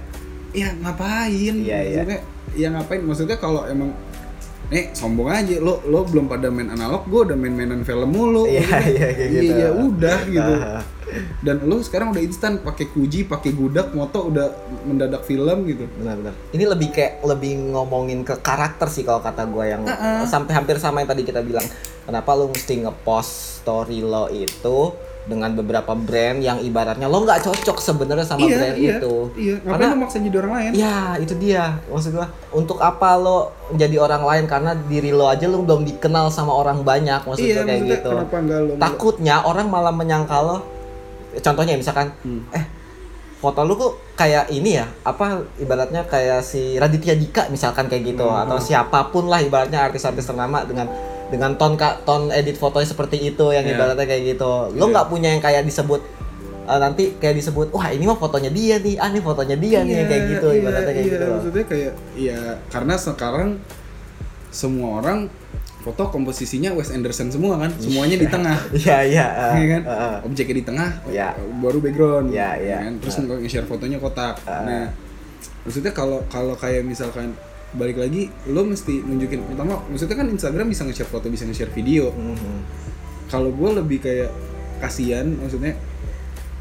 [0.51, 1.97] ya ngapain Iya, iya.
[1.99, 2.18] maksudnya
[2.55, 3.97] ya ngapain maksudnya kalau emang
[4.68, 8.61] nih sombong aja lo lo belum pada main analog gue udah main-mainan film mulu Iya,
[8.61, 9.53] iya, kayak iya, gitu.
[9.55, 10.53] iya, udah gitu.
[11.40, 14.47] Dan lo sekarang udah instan pakai kuji pakai gudak moto udah
[14.85, 15.88] mendadak film gitu.
[15.99, 16.35] Benar-benar.
[16.53, 20.25] Ini lebih kayak lebih ngomongin ke karakter sih kalau kata gue yang Uh-uh.
[20.29, 21.64] sampai hampir sama yang tadi kita bilang.
[22.09, 24.97] Kenapa lu mesti ngepost story lo itu
[25.29, 29.14] dengan beberapa brand yang ibaratnya lo nggak cocok sebenarnya sama brand iya, itu?
[29.37, 30.71] Iya ngapain Karena- lo maksa jadi orang lain?
[30.73, 31.64] Ya itu dia.
[31.92, 34.44] Maksud gua untuk apa lo jadi orang lain?
[34.49, 38.09] Karena diri lo aja lo belum dikenal sama orang banyak maksud iya kayak maksudnya gitu.
[38.09, 40.78] lo takutnya orang malah menyangka lo
[41.38, 42.42] contohnya misalkan Hmm.
[42.51, 42.64] eh
[43.38, 48.24] foto lu kok kayak ini ya apa ibaratnya kayak si Raditya Dika misalkan kayak gitu
[48.24, 48.42] Hmm.
[48.42, 50.90] atau siapa pun lah ibaratnya artis-artis ternama dengan
[51.29, 53.74] dengan ton ka- ton edit fotonya seperti itu yang Iya.
[53.74, 54.90] ibaratnya kayak gitu lo Iya.
[54.90, 56.01] nggak punya yang kayak disebut
[56.64, 59.94] eh, nanti kayak disebut wah ini mah fotonya dia nih ah ini fotonya dia nih
[59.94, 63.48] yang kayak gitu iya, ibaratnya kayak iya, gitu maksudnya kayak ya karena sekarang
[64.51, 65.18] semua orang
[65.88, 69.83] foto komposisinya Wes Anderson semua kan semuanya di tengah iya iya Iya kan?
[69.83, 70.16] eh.
[70.22, 71.33] Objeknya di tengah, Iya.
[71.59, 72.29] baru background.
[72.29, 72.77] Iya, ya iya.
[72.85, 72.92] kan?
[73.01, 74.37] Terus nge-share fotonya kotak.
[74.44, 74.61] Ah.
[74.62, 74.87] Nah,
[75.64, 77.33] maksudnya kalau kalau kayak misalkan
[77.70, 82.12] balik lagi, lo mesti nunjukin pertama, maksudnya kan Instagram bisa nge-share foto, bisa nge-share video.
[82.12, 82.61] Mhm.
[83.27, 84.29] Kalau gue lebih kayak
[84.79, 85.72] kasihan, maksudnya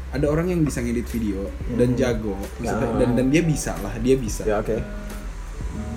[0.08, 2.00] ada orang yang bisa ngedit video dan Hmm.
[2.00, 2.96] jago, maksudnya, Ya.
[2.96, 4.40] dan dan dia bisa lah, dia bisa.
[4.42, 4.76] ya oke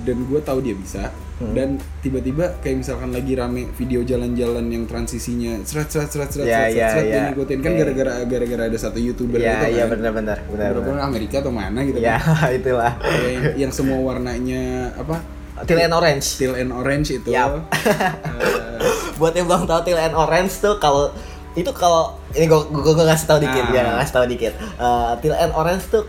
[0.02, 1.10] Dan gue tahu dia bisa.
[1.38, 1.54] Hmm.
[1.54, 6.58] Dan tiba-tiba kayak misalkan lagi rame video jalan-jalan yang transisinya seret seret seret seret Ya,
[6.60, 7.10] seret ya, seret ya.
[7.12, 9.90] dia ngikutin kan gara-gara gara-gara ada satu youtuber gitu iya kan.
[9.92, 12.54] benar-benar benar Beberapa orang Amerika atau mana gitu ya kan.
[12.58, 14.62] itulah Yang, yang semua warnanya
[14.96, 15.18] apa?
[15.64, 17.30] Teal and Orange Teal and orange itu.
[17.30, 17.66] Yap.
[17.74, 18.78] Eh,
[19.18, 21.10] buat yang belum tahu Teal and Orange tuh kalau
[21.52, 23.74] itu kalau ini gue gue ngasih tahu dikit Ah.
[23.74, 26.06] ya ngasih tahu dikit Eh, Teal and Orange tuh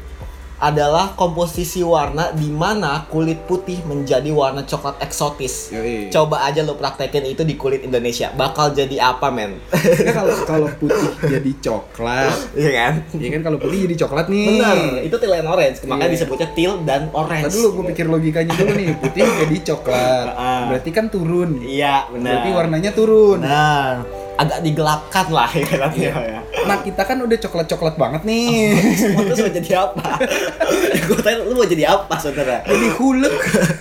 [0.62, 5.74] adalah komposisi warna di mana kulit putih menjadi warna coklat eksotis.
[5.74, 6.06] Yoi.
[6.14, 8.30] Coba aja lo praktekin itu di kulit Indonesia.
[8.30, 9.58] Bakal jadi apa, men?
[9.74, 12.30] Kan kalau kalau putih jadi coklat.
[12.62, 12.92] Iya kan?
[13.18, 14.46] Iya kan kalau putih jadi coklat nih.
[14.54, 15.76] Benar, itu teal and orange.
[15.82, 16.14] Makanya Iya.
[16.14, 17.50] disebutnya teal dan orange.
[17.50, 20.26] Tadi dulu gue pikir logikanya dulu nih, putih jadi coklat.
[20.42, 20.70] Ah.
[20.70, 21.58] Berarti kan turun.
[21.60, 22.38] Iya, benar.
[22.38, 23.42] Berarti warnanya turun.
[23.42, 24.02] Benar.
[24.38, 26.40] Agak digelapkan lah ibaratnya ya.
[26.72, 28.72] Nah kita kan udah coklat-coklat banget nih.
[28.96, 30.08] Semua terus mau jadi apa?
[31.06, 32.64] gue tanya lu mau jadi apa saudara?
[32.64, 33.34] Jadi hulek.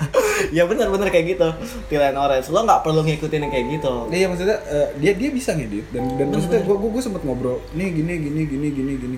[0.55, 1.47] ya benar-benar kayak gitu.
[1.87, 2.47] Teal and orange.
[2.47, 3.93] Lo nggak perlu ngikutin yang kayak gitu.
[4.07, 7.89] Iya maksudnya eh, dia dia bisa ngedit dan dan maksudnya gue gue sempet ngobrol nih
[7.91, 9.17] gini gini gini gini gini.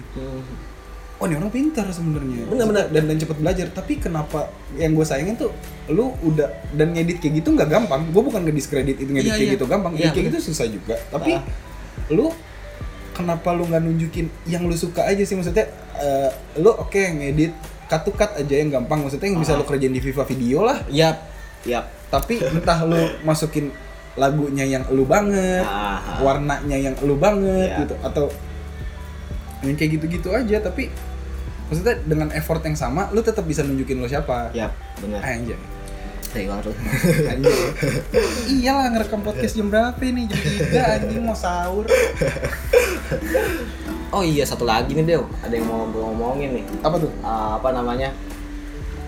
[1.17, 2.43] Oh ini orang pintar sebenarnya.
[2.45, 2.85] Bener-bener.
[2.91, 3.67] dan dan cepet belajar.
[3.71, 5.49] Tapi kenapa yang gue sayangin tuh
[5.87, 8.05] lu udah dan ngedit kayak gitu nggak gampang.
[8.11, 9.55] Gue bukan ngediskredit itu ngedit Iya, kayak iya.
[9.55, 9.93] gitu gampang.
[9.95, 10.37] Iya, Ngedit kayak bener.
[10.37, 10.95] gitu susah juga.
[11.09, 11.41] Tapi Ah.
[12.11, 12.27] lu
[13.13, 17.53] kenapa lu nggak nunjukin yang lu suka aja sih maksudnya eh, lu oke ngedit
[17.85, 19.59] cut to cut aja yang gampang maksudnya yang bisa Ah.
[19.59, 21.17] lo kerjain di Viva Video lah Yap,
[21.63, 21.85] yap.
[22.09, 23.69] tapi entah lu masukin
[24.13, 26.17] lagunya yang lu banget Ah, ah.
[26.19, 27.79] warnanya yang lu banget Iya.
[27.81, 28.25] gitu atau
[29.61, 30.89] yang kayak gitu-gitu aja tapi
[31.65, 35.21] maksudnya dengan effort yang sama lu tetap bisa nunjukin lo siapa Yap, benar.
[35.23, 35.55] anjay
[36.35, 36.73] banget lu.
[37.23, 37.53] anjay
[38.51, 41.85] iyalah ngerekam podcast jam berapa ini jam 3 anjing mau sahur
[44.13, 45.23] Oh iya, satu lagi nih, Del.
[45.39, 46.65] Ada yang mau gue ngomongin nih.
[46.79, 48.13] apa tuh Ah, apa namanya?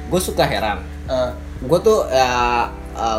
[0.08, 0.81] Gue suka heran.
[1.05, 1.29] Eh,
[1.62, 2.65] gue tuh ya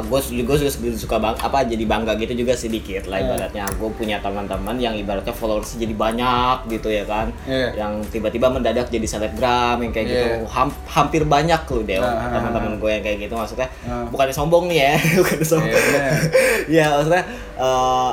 [0.02, 3.28] gue juga suka, suka bang apa jadi bangga gitu juga sedikit lah Hmm.
[3.28, 7.76] ibaratnya gue punya teman-teman yang ibaratnya followers jadi banyak gitu ya kan Iya.
[7.76, 10.14] yang tiba-tiba mendadak jadi selebgram yang kayak Iya.
[10.16, 14.04] gitu Ham- hampir banyak loh deh Ah, ah, teman-teman gue yang kayak gitu maksudnya Ah.
[14.06, 16.12] bukannya sombong nih ya bukan sombong Iya, bener.
[16.76, 18.10] ya maksudnya eh,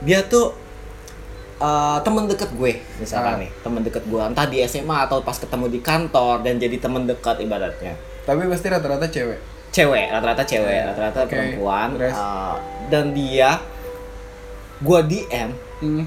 [0.00, 0.54] dia tuh
[1.60, 3.40] eh, teman dekat gue misalkan Ah.
[3.40, 4.22] nih teman dekat gue.
[4.22, 7.94] Entah di SMA atau pas ketemu di kantor dan jadi teman dekat ibaratnya.
[8.24, 9.38] Tapi pasti rata-rata cewek?
[9.70, 11.30] Cewek rata-rata cewek Iya, rata-rata oke.
[11.30, 11.88] perempuan.
[12.00, 12.54] Uh,
[12.88, 13.60] dan dia
[14.80, 16.04] gua DM hmm.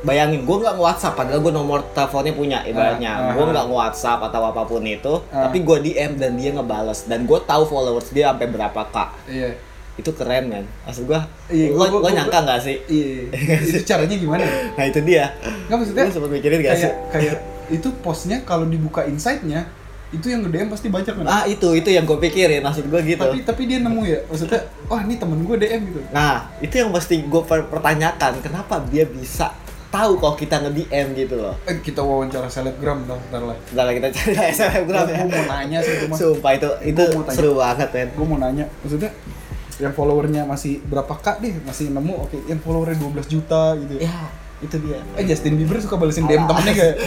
[0.00, 3.10] bayangin gua nggak nge-WhatsApp padahal gua nomor teleponnya punya ibaratnya.
[3.10, 3.50] Ah, ah, gua ah.
[3.50, 5.48] nggak nge-WhatsApp atau apa pun itu Ah.
[5.48, 7.08] tapi gua DM dan dia ngebales.
[7.08, 9.10] Dan gua tahu followers dia sampai berapa kak.
[9.26, 10.64] Iya itu keren kan?
[10.82, 12.76] Maksud gua Iya, lo, gua- gua- lo gua- nyangka nggak sih?
[12.86, 13.26] iya
[13.66, 14.44] itu caranya gimana?
[14.72, 15.34] Nah itu dia.
[15.66, 16.82] Nggak maksudnya lu sempet mikirin gak sih?
[16.86, 17.34] kayak kayak
[17.70, 19.66] itu postnya kalau dibuka insight-nya
[20.10, 21.22] itu yang gede pasti banyak kan?
[21.22, 23.20] Ah itu itu yang gue pikirin maksud gua gitu.
[23.20, 24.18] Tapi tapi dia nemu ya?
[24.24, 26.00] Maksudnya wah ini temen gue DM gitu.
[26.10, 29.54] Nah, itu yang pasti gue pertanyakan, kenapa dia bisa
[29.86, 31.54] tahu kalau kita nge-DM gitu loh.
[31.64, 33.56] eh kita wawancara selebgram ntar, ntar lah.
[33.64, 35.16] Bentar lah kita cari Instagram ya.
[35.16, 36.16] gue mau nanya sih itu mah.
[36.16, 38.08] Sumpah itu itu seru banget men.
[38.08, 38.64] gue mau nanya.
[38.80, 39.10] Maksudnya
[39.80, 44.12] yang followernya masih berapa kak deh masih nemu oke yang followernya 12 juta gitu Ya,
[44.60, 45.00] itu dia.
[45.14, 46.92] eh Justin Bieber suka balesin DM temennya gak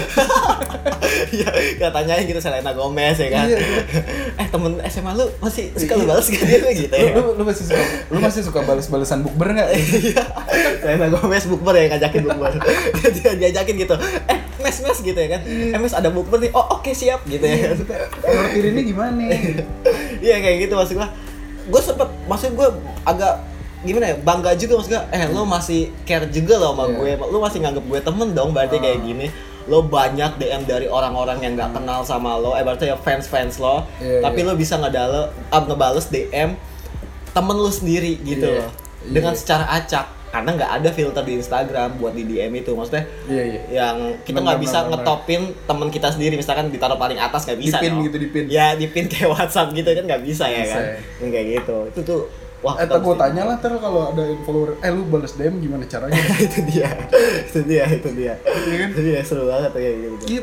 [1.34, 3.46] Iya, katanya gitu Selena Gomez ya kan.
[3.48, 3.58] Iya,
[4.36, 7.14] eh temen SMA lu masih suka lu balas gak dia gitu ya?
[7.16, 10.24] lu, masih suka lu masih suka balas-balesan bukber nggak Iya.
[10.78, 12.54] Selena Gomez bukber ya ngajakin bukber.
[13.00, 13.96] dia, dia diajakin gitu.
[14.28, 15.42] Eh, mes mes gitu ya kan.
[15.46, 16.52] Eh, mes ada bukber nih.
[16.54, 17.74] Oh, oke siap gitu ya.
[17.74, 19.22] Ngerti ini gimana
[20.20, 21.10] Iya kayak gitu maksud gua.
[21.66, 22.68] Gue sempet maksud gue
[23.04, 23.40] agak
[23.82, 27.20] gimana ya bangga juga maksud gua eh lo masih care juga lo sama Iya.
[27.20, 29.04] gue lo masih nganggep gue temen dong berarti kayak Ah.
[29.04, 29.28] gini
[29.64, 33.60] lo banyak DM dari orang-orang yang nggak kenal sama lo eh berarti ya fans fans
[33.60, 34.48] lo Iya, tapi iya.
[34.48, 36.56] lo bisa ngedale uh, ngebales DM
[37.30, 38.70] temen lo sendiri gitu Iya, loh
[39.02, 39.12] iya.
[39.12, 43.44] dengan secara acak karena nggak ada filter di Instagram buat di DM itu maksudnya iya
[43.46, 44.90] iya yang kita nggak bisa benar.
[44.98, 48.04] ngetopin temen kita sendiri misalkan ditaruh paling atas nggak bisa Dipin dong.
[48.04, 48.44] gitu, dipin.
[48.50, 50.84] ya dipin kayak WhatsApp gitu kan nggak bisa, ya Bisa, kan
[51.22, 51.30] ya.
[51.30, 52.22] kayak gitu itu tuh
[52.60, 56.16] wah Eh, gue tanya lah ntar kalau ada follower, eh lu balas DM gimana caranya?
[56.48, 56.90] itu dia
[57.44, 58.90] itu dia itu dia Iya kan?
[58.90, 60.42] itu dia seru banget kayak gitu Iya,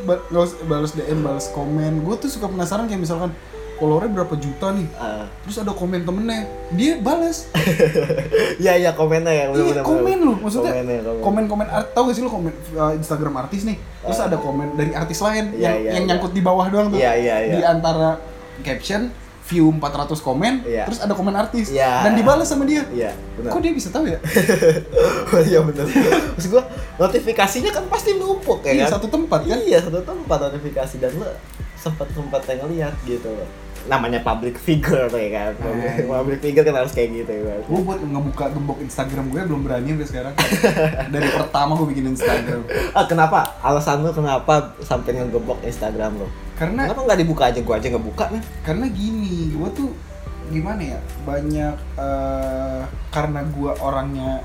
[0.63, 2.05] balas DM, balas komen.
[2.05, 3.33] Gue tuh suka penasaran kayak misalkan
[3.81, 5.25] followernya berapa juta nih, Ah.
[5.41, 7.49] terus ada komen temennya, dia balas.
[8.63, 11.21] iya iya komennya ya Iya, komen lu, maksudnya Komennya, komen.
[11.49, 14.93] komen-komen art, tau gak sih lu komen uh, Instagram artis nih, terus ada komen dari
[14.93, 16.09] artis lain Iya, yang iya, yang iya.
[16.13, 17.55] nyangkut di bawah doang tuh, Iya, iya, iya.
[17.55, 18.21] di antara
[18.61, 19.09] caption
[19.43, 20.87] view 400 komen, Iya.
[20.87, 22.05] terus ada komen artis Iya.
[22.05, 22.87] dan dibalas sama dia.
[22.91, 24.19] iya benar Kok dia bisa tahu ya?
[25.51, 25.89] iya benar
[26.31, 26.63] maksud gua
[27.01, 29.59] notifikasinya kan pasti numpuk ya Iya, kan satu tempat kan?
[29.59, 31.27] iya satu tempat notifikasi dan lo
[31.75, 33.49] sempat sempat yang ngeliat gitu loh
[33.87, 36.05] namanya public figure tuh ya kan Eh.
[36.05, 39.63] public figure kan harus kayak gitu ya kan Gue buat ngebuka gembok Instagram gue belum
[39.63, 40.35] berani sampai sekarang.
[41.09, 42.61] Dari pertama gue bikin Instagram.
[42.93, 47.77] ah kenapa alasan lu kenapa sampai ngegebok Instagram lo Karena kenapa nggak dibuka aja gua
[47.77, 49.91] aja ngebuka nih karena gini, gue tuh
[50.49, 51.01] gimana ya?
[51.23, 54.45] Banyak eh, karena gue orangnya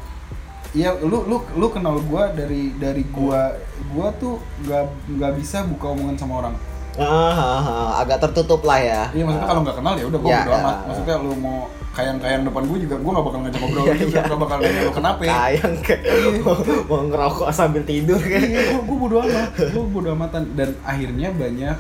[0.72, 3.42] Iya, lu lu lu kenal gue dari dari gue
[3.90, 6.56] gue tuh nggak nggak bisa buka omongan sama orang.
[6.98, 10.30] Ah, ah, ah, agak tertutup lah ya Iya maksudnya kalau nggak kenal ya udah gue
[10.30, 10.76] Iya, bodo amat.
[10.76, 10.86] iya.
[10.88, 11.58] Maksudnya lu mau
[11.92, 14.22] kayang-kayang depan gue juga gue nggak bakal ngajak ngobrol Iya, juga, iya.
[14.26, 15.22] nggak bakal nanya lu kenapa.
[15.22, 15.32] ya.
[15.34, 16.04] sayang kayak
[16.40, 16.56] mau,
[16.86, 21.30] mau ngerokok sambil tidur kan Iya, gue gue bodo amat, gue bodo amatan dan akhirnya
[21.32, 21.76] banyak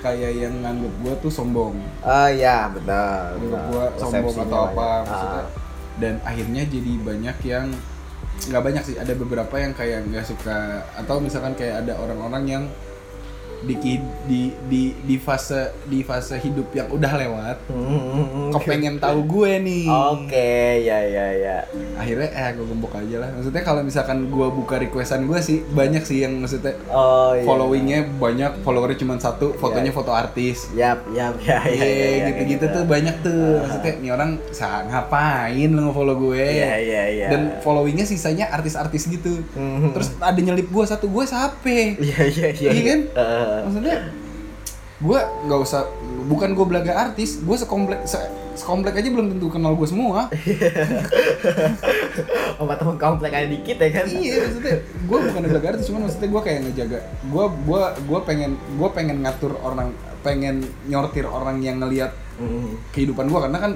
[0.00, 5.44] kayak yang nganggep gue tuh sombong, ah ya benar nganggep gue sombong atau apa maksudnya.
[6.00, 7.66] Dan akhirnya jadi banyak yang
[8.40, 10.56] nggak banyak sih, ada beberapa yang kayak nggak suka
[10.96, 12.64] atau misalkan kayak ada orang-orang yang
[13.62, 13.76] di
[14.24, 19.84] di di di fase di fase hidup yang udah lewat Hmm, kepengen tahu gue nih
[19.86, 21.56] Oke, ya ya ya.
[21.94, 26.00] akhirnya eh gue gembok aja lah maksudnya kalau misalkan gue buka requestan gue sih banyak
[26.00, 27.44] sih yang maksudnya Oh iya.
[27.44, 29.94] followingnya banyak followernya cuma satu fotonya Iya.
[29.94, 33.92] foto artis Yap, yap, ya, ya, Iya ya, ya, gitu-gitu kayak tuh banyak tuh maksudnya
[33.98, 37.28] nih orang sa ngapain lo nge-follow gue Iya, iya, iya.
[37.28, 39.92] dan followingnya sisanya artis-artis gitu Mhm.
[39.92, 41.68] terus ada nyelip gue satu gue siapa
[42.00, 42.70] Iya, iya, iya.
[42.70, 43.00] Iya kan?
[43.12, 43.48] Heeh.
[43.64, 43.96] Maksudnya
[45.00, 45.88] gue nggak usah
[46.26, 48.20] bukan gue belaga artis gue sekomplek se,
[48.52, 50.28] sekomplek aja belum tentu kenal gue semua
[52.56, 54.04] Sama temen komplek aja dikit ya kan?
[54.06, 58.50] iya maksudnya gue bukan belaga artis cuman maksudnya gue kayak ngejaga gue gue gue pengen
[58.76, 59.88] gue pengen ngatur orang
[60.20, 62.72] pengen nyortir orang yang ngelihat Mm.
[62.96, 63.72] kehidupan gue karena kan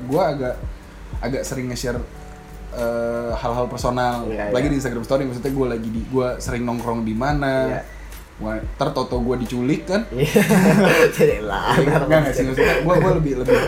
[0.00, 0.54] gue agak
[1.18, 1.98] agak sering nge-share
[2.70, 4.70] eh, hal-hal personal Iya, lagi iya.
[4.70, 7.82] di Instagram Story maksudnya gue lagi di gue sering nongkrong di mana Iya.
[8.40, 10.40] Wah, ntar toto gue diculik kan Iya.
[11.12, 11.76] Jadi lah.
[11.76, 13.58] Enggak enggak sih maksudnya gue gue lebih lebih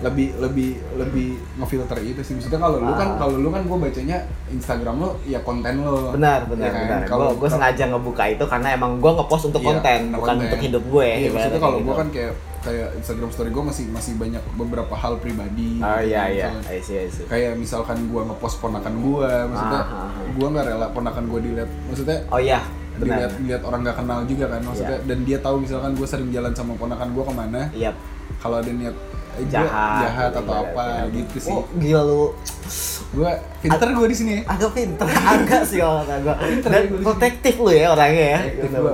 [0.00, 3.16] lebih lebih lebih ngefilter itu sih maksudnya kalau lu kan Ah.
[3.18, 4.18] kalau lu kan gue bacanya
[4.48, 6.82] Instagram lu ya konten lu Benar, benar, Ya kan?
[6.82, 7.00] benar.
[7.04, 10.44] kalau Gue sengaja ngebuka itu karena emang gue ngepost untuk Iya, konten, bukan konten.
[10.46, 11.08] untuk hidup gue.
[11.10, 12.00] iya maksudnya kalau kayak gue gitu.
[12.00, 12.32] kan kayak
[12.64, 16.48] kayak Instagram story gue masih masih banyak beberapa hal pribadi Oh iya gitu.
[16.48, 17.24] iya, I see, I see.
[17.26, 20.24] kayak misalkan gue ngepost ponakan gue maksudnya ah, ah.
[20.26, 22.64] gue nggak rela ponakan gue dilihat maksudnya Oh iya,
[22.96, 26.52] dilihat dilihat orang nggak kenal juga kan maksudnya dan dia tahu misalkan gue sering jalan
[26.52, 27.90] sama ponakan gue ke mana Iya.
[28.38, 28.94] kalau ada niat
[29.44, 32.24] Jahat, jahat atau apa gitu sih Oh, gila lu.
[33.12, 33.30] gue
[33.60, 36.34] pinter gue di sini ya Agak pinter, agak sih kalau kata gue.
[36.34, 38.40] Pinter Dan gua protektif lu ya orangnya ya.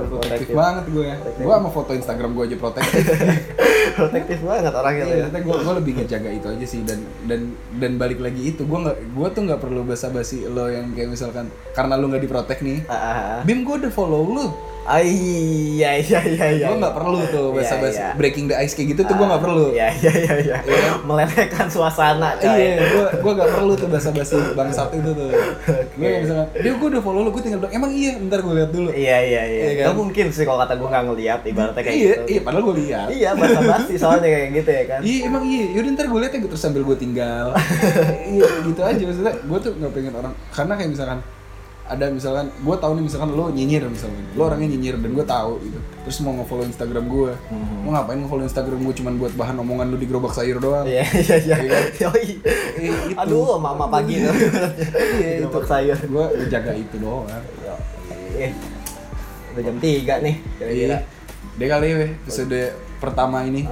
[0.07, 3.03] protektif banget gue ya gue sama foto Instagram gue aja protektif
[3.97, 5.39] protektif banget orangnya lu Iya, ya.
[5.39, 7.41] gue gue lebih ngejaga itu aja sih dan dan
[7.75, 11.45] dan balik lagi itu gue nggak gue tuh nggak perlu basa-basi lo yang kayak misalkan
[11.71, 13.39] karena lo nggak diprotek nih Ah, ah, ah.
[13.41, 14.45] Bim gue udah follow lu
[14.81, 16.65] Ah, iya iya iya iya.
[16.73, 18.09] gue nggak perlu tuh Iya, basa-basi iya.
[18.17, 20.57] breaking the ice kayak gitu tuh gue nggak perlu Iya iya iya iya.
[21.05, 22.49] Melelehkan suasana coy.
[22.49, 25.29] Iya, gue gue gak perlu tuh basa-basi bangsat itu tuh.
[25.95, 28.53] Gue kayak misalkan, dia gue udah follow lu, gue tinggal bilang, emang iya, ntar gue
[28.57, 28.89] lihat dulu.
[28.89, 29.61] Iya iya iya.
[29.61, 29.85] Iya kan?
[29.93, 32.21] Gak mungkin sih kalau kata gue nggak ngeliat ibaratnya kayak iya, gitu.
[32.25, 33.07] iya, padahal gue lihat.
[33.11, 34.99] Iya bahasa basi soalnya kayak gitu ya kan.
[35.05, 37.47] Iya emang iya, yaudah ntar gue liat ya terus sambil gue tinggal
[38.33, 41.19] Iya gitu aja maksudnya, gue tuh gak pengen orang Karena kayak misalkan,
[41.91, 45.59] ada misalkan, gue tahu nih misalkan lo nyinyir misalnya Lo orangnya nyinyir dan gue tahu
[45.59, 47.75] gitu Terus mau nge-follow Instagram gue Mhm.
[47.83, 51.03] Mau ngapain nge-follow Instagram gue cuman buat bahan omongan lu di gerobak sayur doang Iya
[51.03, 51.55] iya iya.
[51.59, 51.83] Iya kan?
[52.79, 53.19] Eh, itu.
[53.19, 54.31] Aduh mama pagi tuh.
[55.19, 55.97] Iya itu, Gerobak sayur.
[55.99, 57.27] gue jaga itu doang
[58.31, 58.49] Yoi.
[59.51, 60.71] Udah jam 3 nih kira-kira.
[60.71, 60.97] Iya.
[61.51, 62.59] Dia kali ya episode
[63.01, 63.65] pertama ini.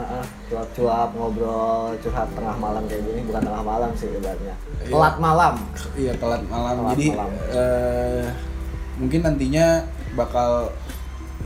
[0.44, 4.56] Cuap-cuap ngobrol curhat tengah malam kayak gini bukan tengah malam sih ibaratnya.
[4.82, 4.90] Iya.
[4.90, 5.54] Telat malam.
[5.94, 6.74] Iya telat malam.
[6.76, 7.30] Telat Jadi malam.
[7.54, 8.26] eh,
[8.98, 9.66] mungkin nantinya
[10.12, 10.74] bakal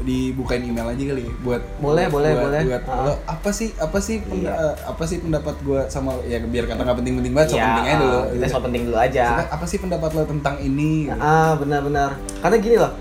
[0.02, 2.62] dibukain email aja kali ya, buat Boleh, boleh, buat, boleh.
[2.66, 3.06] buat Ah.
[3.06, 4.66] lo, apa sih apa sih penda- Iya.
[4.66, 7.88] eh, apa sih pendapat gue sama ya biar kata nggak penting-penting banget so Iya, penting
[7.88, 9.26] aja dulu Kita soal penting dulu aja.
[9.48, 11.08] Apa sih pendapat lo tentang ini.
[11.14, 12.10] Ah benar-benar.
[12.42, 12.92] Karena gini loh,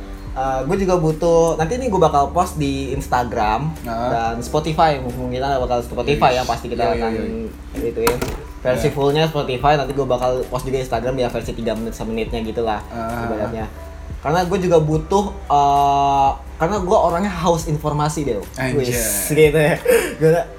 [0.64, 1.55] gue juga butuh.
[1.55, 4.09] Nanti ini gue bakal post di Instagram Nah.
[4.09, 4.97] dan Spotify.
[4.97, 7.85] Mungkin ada bakal Spotify yang pasti kita iya, akan iya.
[7.85, 8.16] ituin.
[8.59, 8.95] Versi Iya.
[8.95, 9.76] fullnya Spotify.
[9.76, 13.26] Nanti gue bakal post juga Instagram ya versi 3 menit semenitnya gitulah Ah.
[13.26, 13.66] ibaratnya.
[14.18, 15.24] Karena gue juga butuh.
[15.47, 18.39] eh, karena gue orangnya haus informasi deh.
[18.72, 19.74] Wis, gitu ya.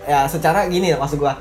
[0.03, 1.33] Ya secara gini ya maksud gue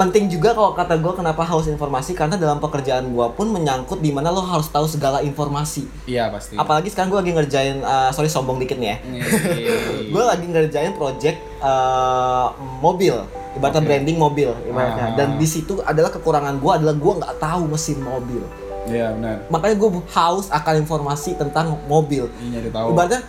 [0.00, 4.08] penting juga kalau kata gue kenapa haus informasi karena dalam pekerjaan gue pun menyangkut di
[4.08, 6.56] mana lo harus tahu segala informasi Iya pasti.
[6.56, 9.74] apalagi sekarang gue lagi ngerjain uh, sorry sombong dikit nih ya Iya.
[10.08, 12.48] gue lagi ngerjain project uh,
[12.80, 13.12] mobil
[13.52, 13.88] ibaratnya Oke.
[13.88, 15.16] branding mobil ibaratnya Ah.
[15.16, 18.40] dan di situ adalah kekurangan gue adalah gue nggak tahu mesin mobil
[18.82, 19.44] Iya benar.
[19.46, 22.90] makanya gue haus akan informasi tentang mobil nyari tahu.
[22.90, 23.20] ibaratnya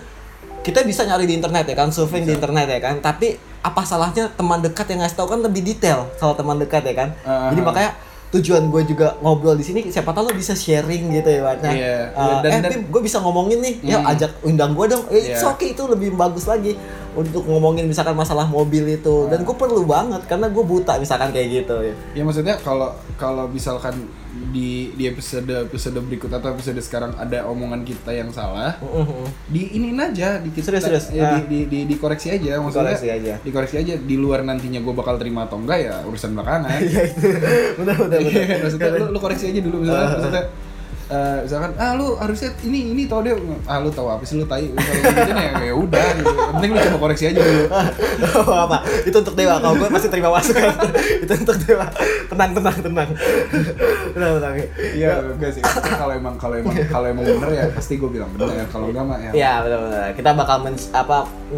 [0.61, 4.25] kita bisa nyari di internet ya kan surfing di internet ya kan tapi apa salahnya
[4.29, 7.09] teman dekat yang ngasih tahu kan lebih detail kalau teman dekat ya kan?
[7.21, 7.49] Ah.
[7.49, 7.91] jadi makanya
[8.31, 11.83] tujuan gue juga ngobrol di sini siapa tahu lo bisa sharing gitu ya ibaratnya Iya,
[11.83, 13.75] Eh, iya, dan- eh dan- Bim, gue bisa ngomongin nih.
[13.85, 14.07] Ya Hmm.
[14.07, 15.03] ajak undang gue dong.
[15.09, 15.51] Eh, it's Iya.
[15.51, 16.79] okay itu lebih bagus lagi
[17.11, 19.27] untuk ngomongin misalkan masalah mobil itu.
[19.27, 21.93] Dan gue perlu banget karena gue buta misalkan kayak gitu ya.
[22.13, 24.07] Ya maksudnya kalau kalau misalkan
[24.47, 29.27] di di episode episode berikut atau episode sekarang ada omongan kita yang salah, Mm-mm.
[29.45, 31.05] di iniin aja di kita Serius, serius.
[31.09, 31.31] ya, Ah.
[31.37, 33.33] di, di, di, dikoreksi aja maksudnya Dikoreksi aja.
[33.39, 36.95] dikoreksi aja di luar nantinya gue bakal terima atau enggak ya urusan belakangan itu
[37.77, 40.43] benar benar benar maksudnya lu, lu koreksi aja dulu misalnya maksudnya
[41.11, 43.35] eh, misalkan ah lu harusnya ini ini tau dia
[43.65, 46.79] ah lu tahu apa sih lu tai kalau gitu ya ya udah gitu penting lu
[46.81, 47.65] coba koreksi aja dulu
[48.31, 48.77] Oh, apa?
[49.01, 49.57] Itu untuk dewa.
[49.57, 50.71] Kalau gue masih terima masukan.
[51.23, 51.85] itu untuk dewa.
[52.27, 53.09] Tenang, tenang, tenang.
[54.13, 54.55] tenang, tenang.
[54.93, 58.65] iya enggak sih kalau emang kalau emang kalau emang bener ya pasti gue bilang bener
[58.67, 60.01] kalau enggak mah ya Iya benar-benar.
[60.13, 61.17] Kita bakal men- apa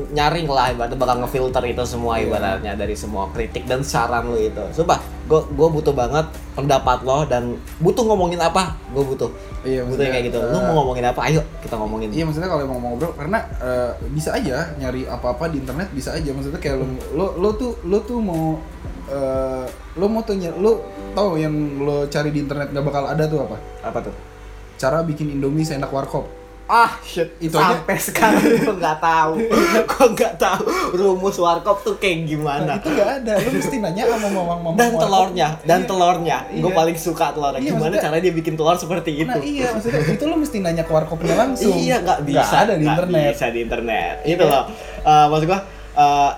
[0.10, 2.26] nyaring lah ibaratnya bakal ngefilter itu semua Iya.
[2.26, 4.64] ibaratnya dari semua kritik dan saran lu itu.
[4.72, 8.76] Sumpah, gue gue butuh banget pendapat lo dan butuh ngomongin apa?
[8.92, 9.32] Gue butuh.
[9.64, 10.38] Iya, butuh kayak gitu.
[10.38, 11.24] Lu eh, mau ngomongin apa?
[11.24, 12.12] Ayo kita ngomongin.
[12.12, 16.30] Iya maksudnya kalau mau ngobrol karena eh, bisa aja nyari apa-apa di internet bisa aja
[16.30, 18.60] maksudnya kayak lo lo lo tuh lo tuh mau
[19.08, 19.66] eh,
[19.96, 23.40] lo mau tuh ny- lo tahu yang lo cari di internet nggak bakal ada tuh
[23.42, 24.16] apa Apa tuh?
[24.76, 26.28] cara bikin indomie seenak warkop
[26.66, 27.76] Ah shit, Itu aja.
[27.76, 29.36] sampai sekarang gue nggak tahu,
[29.84, 32.74] gue nggak tahu rumus warkop tuh kayak Nah, gimana.
[32.78, 33.34] itu gak ada.
[33.38, 34.74] Lu mesti nanya sama mamang-mamang.
[34.74, 35.02] Dan warkop.
[35.04, 35.88] telurnya, dan Iya.
[35.88, 36.72] telurnya, gue Iya.
[36.74, 37.60] paling suka telurnya.
[37.60, 39.28] Iya, Gimana maksudnya- cara dia bikin telur seperti itu?
[39.28, 41.74] Nah iya maksudnya itu lu mesti nanya ke warkopnya langsung.
[41.74, 43.30] Iya nggak bisa Nggak ada di nggak internet.
[43.30, 44.34] bisa di internet Iya.
[44.34, 44.64] itu loh
[45.04, 45.60] Eh, maksud gua
[45.94, 46.32] eh,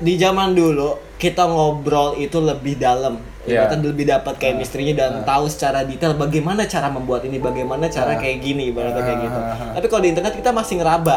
[0.00, 3.66] di zaman dulu kita ngobrol itu lebih dalam Iya.
[3.66, 8.16] kita lebih dapat chemistry-nya dan tahu secara detail bagaimana cara membuat ini bagaimana cara Ah.
[8.16, 9.72] kayak gini ibaratnya kayak gitu Ah, ah, ah.
[9.74, 11.16] tapi kalau di internet kita masih ngeraba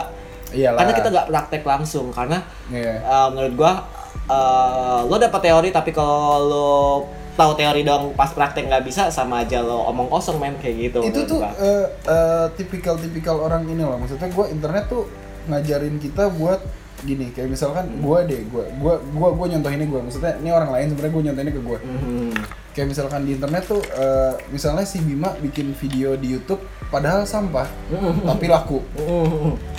[0.49, 0.77] Iyalah.
[0.79, 2.93] karena kita nggak praktek langsung karena Iya.
[2.97, 3.71] eh, menurut gua
[4.25, 6.69] eh, lo dapat teori tapi kalau lo
[7.35, 10.99] tahu teori dong pas praktek nggak bisa sama aja lo omong kosong men kayak gitu
[11.03, 11.51] itu tuh gua.
[11.53, 15.05] eh, eh, tipikal-tipikal orang ini loh maksudnya gue internet tuh
[15.45, 16.57] ngajarin kita buat
[17.01, 20.87] gini kayak misalkan gue deh gue gue gue gue nyontohinnya gue maksudnya ini orang lain
[20.89, 22.31] sebenarnya gue nyontohinnya ke gue Mhm.
[22.71, 27.67] kayak misalkan di internet tuh eh, misalnya si Bima bikin video di YouTube padahal sampah
[28.25, 29.74] tapi laku Mhm.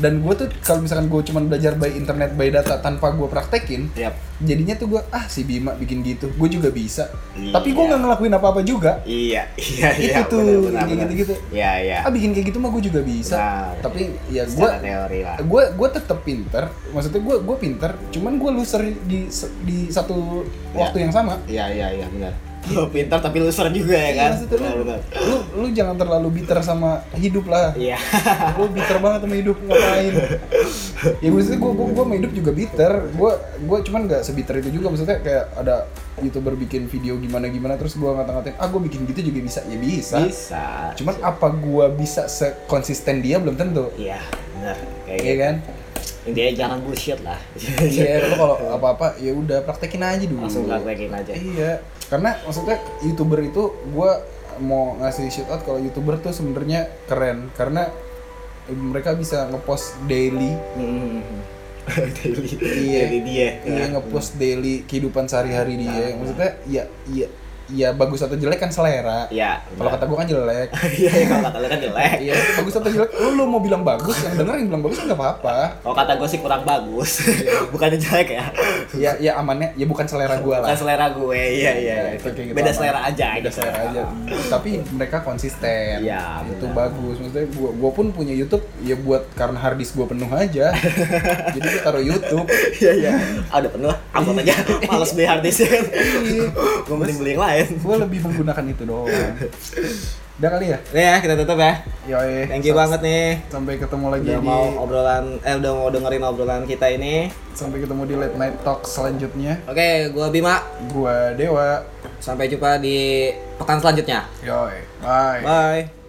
[0.00, 3.92] Dan gue tuh kalau misalkan gue cuman belajar by internet by data tanpa gue praktekin
[3.94, 4.16] Yap.
[4.40, 7.52] jadinya tuh gue ah si Bima bikin gitu gue juga bisa Iya.
[7.52, 10.16] tapi gue nggak ngelakuin apa-apa juga Iya, iya, iya.
[10.18, 11.02] Itu tuh, benar, kayak benar.
[11.06, 11.34] gitu-gitu.
[11.50, 11.98] Iya, iya.
[12.00, 13.80] ah bikin kayak gitu mah gue juga bisa Benar.
[13.80, 15.36] tapi ya gue Secara teori lah.
[15.38, 19.28] gue gue tetap pinter maksudnya gue gue pinter cuman gue loser di
[19.62, 20.42] di satu
[20.72, 22.34] waktu yang sama Iya, iya, iya, benar.
[22.68, 24.32] Lo pintar tapi loser juga ya Iya, kan?
[24.46, 27.96] Benar, lu, lu lu jangan terlalu bitter sama hidup lah Iya.
[28.54, 30.12] lu bitter banget sama hidup ngapain
[31.18, 34.70] ya maksudnya gue gue gue sama hidup juga bitter gue gue cuman nggak sebiter itu
[34.70, 35.88] juga maksudnya kayak ada
[36.18, 39.76] youtuber bikin video gimana gimana terus gue ngata-ngatain ah gue bikin gitu juga bisa ya
[39.76, 40.64] bisa, Bisa.
[40.94, 44.20] cuman apa gue bisa sekonsisten dia belum tentu Iya,
[44.54, 44.76] benar.
[45.02, 45.40] Kayak Iya gitu.
[45.40, 45.54] kan
[46.20, 47.40] Intinya jangan bullshit lah.
[47.80, 51.32] iya lu kalau apa-apa ya udah praktekin aja dulu Langsung praktekin aja.
[51.32, 54.10] iya karena maksudnya youtuber itu gue
[54.60, 57.88] mau ngasih shout out kalau youtuber tuh sebenarnya keren karena
[58.68, 61.24] mereka bisa ngepost daily Hmm.
[61.90, 62.54] Daily.
[62.60, 62.98] Iya.
[63.02, 63.48] Daily dia.
[63.64, 66.12] Iya ngepost daily kehidupan sehari-hari dia.
[66.14, 67.26] Maksudnya ya ya
[67.74, 69.26] ya bagus atau jelek kan selera.
[69.30, 69.62] Iya.
[69.78, 70.68] Kalau kata gua kan jelek.
[71.00, 72.16] Iya, kalau kata lo kan jelek.
[72.26, 73.10] Iya bagus atau jelek.
[73.16, 75.56] Lu, lu mau bilang bagus, yang bener yang bilang bagus kan nggak apa-apa.
[75.80, 77.10] Kalau kata gue sih kurang bagus.
[77.72, 78.44] Bukannya jelek ya.
[78.94, 80.68] Ya ya amannya ya bukan selera gua lah.
[80.72, 81.40] Bukan selera gue.
[81.40, 81.98] Iya, iya.
[82.18, 83.26] Itu kayak gitu Beda selera aja.
[83.38, 83.50] Beda gitu.
[83.62, 84.02] selera aja.
[84.50, 86.02] Tapi mereka konsisten.
[86.02, 87.16] Iya, Itu bagus.
[87.22, 90.74] Maksudnya gua gua pun punya YouTube ya buat karena harddisk gua penuh aja.
[91.54, 92.46] Jadi gua taruh YouTube.
[92.80, 93.12] Iya iya.
[93.48, 93.94] Ah, udah penuh.
[94.10, 94.54] Upload aja.
[94.90, 95.84] Males beli hard disk kan.
[96.24, 96.46] Iya.
[96.84, 97.59] Gue mending beli yang lain.
[97.84, 99.08] Gua lebih menggunakan itu doang.
[100.40, 100.78] Udah kali ya?
[100.96, 101.84] Nih ya, kita tutup ya.
[102.08, 102.48] Yoi.
[102.48, 103.44] Thank you banget nih.
[103.52, 107.28] Sampai ketemu lagi Udah di mau obrolan eh udah mau dengerin obrolan kita ini.
[107.52, 109.60] sampai ketemu di late night talk selanjutnya.
[109.68, 110.64] Oke, gua Bima.
[110.88, 111.84] Gua Dewa.
[112.24, 113.28] Sampai jumpa di
[113.60, 114.24] pekan selanjutnya.
[114.40, 114.80] Yoi.
[115.04, 115.40] Bye.
[115.44, 115.99] Bye.